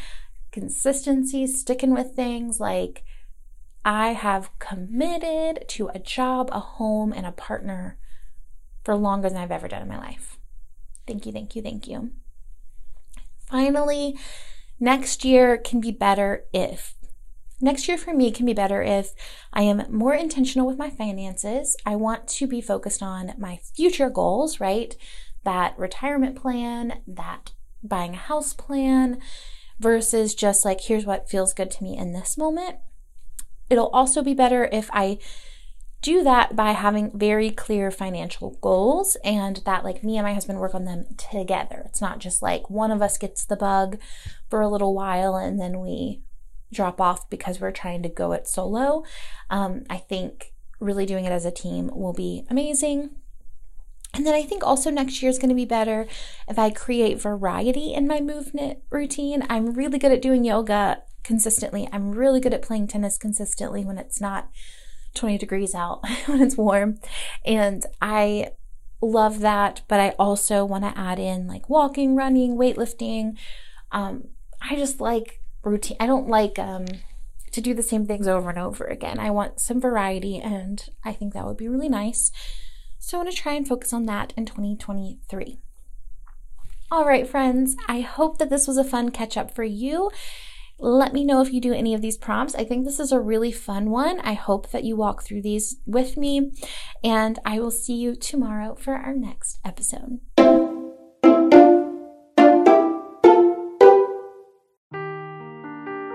consistency, 0.52 1.46
sticking 1.46 1.94
with 1.94 2.16
things. 2.16 2.60
Like, 2.62 3.04
I 3.84 4.14
have 4.14 4.58
committed 4.60 5.68
to 5.70 5.90
a 5.94 6.00
job, 6.00 6.50
a 6.54 6.60
home, 6.60 7.12
and 7.12 7.26
a 7.26 7.34
partner 7.34 7.98
for 8.84 8.96
longer 8.96 9.30
than 9.30 9.38
I've 9.38 9.52
ever 9.52 9.68
done 9.68 9.82
in 9.82 9.90
my 9.90 9.98
life. 9.98 10.40
Thank 11.06 11.26
you, 11.26 11.34
thank 11.34 11.56
you, 11.56 11.62
thank 11.62 11.88
you. 11.88 12.12
Finally, 13.50 14.18
next 14.80 15.24
year 15.24 15.58
can 15.58 15.80
be 15.80 15.92
better 15.92 16.46
if. 16.54 16.96
Next 17.62 17.88
year 17.88 17.98
for 17.98 18.14
me 18.14 18.32
can 18.32 18.46
be 18.46 18.54
better 18.54 18.82
if 18.82 19.14
I 19.54 19.62
am 19.62 19.86
more 19.90 20.14
intentional 20.14 20.68
with 20.68 20.78
my 20.78 20.90
finances. 20.90 21.78
I 21.86 21.96
want 21.96 22.28
to 22.28 22.48
be 22.48 22.60
focused 22.60 23.02
on 23.02 23.34
my 23.38 23.60
future 23.76 24.10
goals, 24.10 24.60
right? 24.60 24.96
That 25.44 25.78
retirement 25.78 26.36
plan, 26.36 27.02
that 27.08 27.52
buying 27.82 28.14
a 28.14 28.18
house 28.18 28.54
plan, 28.54 29.20
versus 29.80 30.36
just 30.36 30.66
like, 30.66 30.82
here's 30.82 31.06
what 31.06 31.30
feels 31.30 31.54
good 31.54 31.72
to 31.72 31.84
me 31.84 31.98
in 31.98 32.14
this 32.14 32.38
moment. 32.38 32.78
It'll 33.70 33.90
also 33.90 34.22
be 34.22 34.34
better 34.34 34.70
if 34.72 34.90
I 34.94 35.18
do 36.06 36.24
that 36.24 36.56
by 36.56 36.72
having 36.72 37.10
very 37.18 37.50
clear 37.50 37.90
financial 37.90 38.52
goals 38.62 39.18
and 39.24 39.58
that 39.66 39.84
like 39.84 40.04
me 40.04 40.18
and 40.18 40.24
my 40.24 40.36
husband 40.36 40.60
work 40.60 40.76
on 40.76 40.86
them 40.86 41.06
together. 41.18 41.82
It's 41.88 42.00
not 42.00 42.20
just 42.20 42.44
like 42.44 42.70
one 42.70 42.92
of 42.92 43.02
us 43.02 43.18
gets 43.18 43.44
the 43.44 43.56
bug 43.56 43.98
for 44.48 44.62
a 44.62 44.70
little 44.70 44.94
while 44.94 45.36
and 45.36 45.60
then 45.60 45.80
we 45.80 46.22
drop 46.72 47.02
off 47.02 47.28
because 47.32 47.60
we're 47.60 47.72
trying 47.72 48.04
to 48.04 48.10
go 48.10 48.34
it 48.34 48.48
solo. 48.48 49.04
Um, 49.50 49.84
I 49.90 49.98
think 49.98 50.54
really 50.80 51.08
doing 51.08 51.26
it 51.26 51.32
as 51.32 51.44
a 51.44 51.52
team 51.52 51.90
will 51.92 52.14
be 52.14 52.46
amazing. 52.52 53.10
And 54.14 54.28
then 54.28 54.36
I 54.36 54.44
think 54.44 54.64
also 54.64 54.92
next 54.92 55.24
year 55.24 55.32
is 55.32 55.40
going 55.40 55.50
to 55.50 55.56
be 55.56 55.66
better 55.66 56.06
if 56.48 56.60
I 56.60 56.70
create 56.70 57.20
variety 57.20 57.96
in 57.96 58.08
my 58.08 58.22
movement 58.22 58.78
routine. 58.92 59.44
I'm 59.50 59.74
really 59.74 59.98
good 59.98 60.12
at 60.12 60.22
doing 60.22 60.46
yoga 60.46 61.02
consistently. 61.24 61.90
I'm 61.92 62.12
really 62.12 62.40
good 62.40 62.54
at 62.54 62.62
playing 62.62 62.90
tennis 62.90 63.18
consistently 63.18 63.84
when 63.84 63.98
it's 63.98 64.22
not 64.22 64.50
20 65.16 65.38
degrees 65.38 65.74
out, 65.74 66.02
when 66.26 66.42
it's 66.42 66.58
warm. 66.58 67.00
And 67.46 67.86
I 68.02 68.52
love 69.02 69.40
that, 69.40 69.82
but 69.88 70.00
I 70.00 70.10
also 70.12 70.66
want 70.66 70.84
to 70.84 70.98
add 70.98 71.20
in 71.20 71.48
like 71.48 71.70
walking, 71.70 72.16
running, 72.16 72.56
weightlifting. 72.58 73.38
Um, 73.92 74.30
I 74.62 74.76
just 74.76 75.00
like 75.00 75.42
routine. 75.64 75.98
I 76.00 76.06
don't 76.06 76.28
like 76.28 76.58
um, 76.60 76.86
to 77.52 77.62
do 77.62 77.74
the 77.74 77.84
same 77.84 78.06
things 78.06 78.28
over 78.28 78.50
and 78.50 78.60
over 78.60 78.86
again. 78.86 79.20
I 79.20 79.32
want 79.32 79.60
some 79.60 79.80
variety, 79.80 80.38
and 80.38 80.84
I 81.04 81.14
think 81.14 81.34
that 81.34 81.46
would 81.46 81.58
be 81.58 81.68
really 81.68 81.90
nice. 81.90 82.32
So 83.00 83.18
I 83.18 83.24
want 83.24 83.36
to 83.36 83.42
try 83.42 83.54
and 83.54 83.68
focus 83.68 83.94
on 83.94 84.06
that 84.08 84.34
in 84.36 84.46
2023. 84.46 85.60
All 86.92 87.06
right, 87.06 87.28
friends, 87.28 87.76
I 87.88 88.02
hope 88.02 88.38
that 88.38 88.50
this 88.50 88.68
was 88.68 88.78
a 88.78 88.84
fun 88.84 89.10
catch 89.10 89.38
up 89.38 89.54
for 89.54 89.64
you. 89.64 90.12
Let 90.78 91.14
me 91.14 91.24
know 91.24 91.42
if 91.42 91.54
you 91.54 91.62
do 91.62 91.74
any 91.74 91.94
of 91.94 92.02
these 92.02 92.18
prompts. 92.18 92.54
I 92.54 92.66
think 92.66 92.84
this 92.84 93.00
is 93.00 93.14
a 93.14 93.20
really 93.20 93.52
fun 93.52 93.90
one. 93.90 94.20
I 94.20 94.34
hope 94.34 94.72
that 94.72 94.84
you 94.84 94.98
walk 94.98 95.24
through 95.24 95.42
these 95.42 95.78
with 95.86 96.18
me, 96.18 96.52
and 97.02 97.40
I 97.46 97.60
will 97.60 97.72
see 97.72 97.96
you 97.96 98.14
tomorrow 98.14 98.76
for 98.76 98.94
our 98.94 99.14
next 99.14 99.60
episode. 99.64 100.20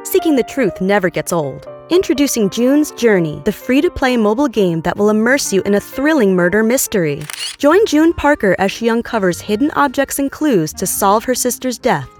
Seeking 0.05 0.37
the 0.37 0.45
truth 0.47 0.83
never 0.83 1.09
gets 1.09 1.33
old. 1.33 1.67
Introducing 1.89 2.51
June's 2.51 2.91
Journey, 2.93 3.41
the 3.47 3.53
free 3.53 3.81
to 3.81 3.91
play 3.91 4.17
mobile 4.17 4.49
game 4.49 4.83
that 4.83 4.97
will 4.97 5.09
immerse 5.09 5.53
you 5.53 5.63
in 5.63 5.75
a 5.75 5.81
thrilling 5.81 6.37
murder 6.37 6.63
mystery. 6.63 7.23
Join 7.57 7.85
June 7.87 8.13
Parker 8.13 8.55
as 8.59 8.71
she 8.71 8.91
uncovers 8.91 9.41
hidden 9.41 9.71
objects 9.73 10.19
and 10.19 10.31
clues 10.31 10.73
to 10.75 10.87
solve 10.87 11.25
her 11.25 11.35
sister's 11.35 11.79
death 11.79 12.20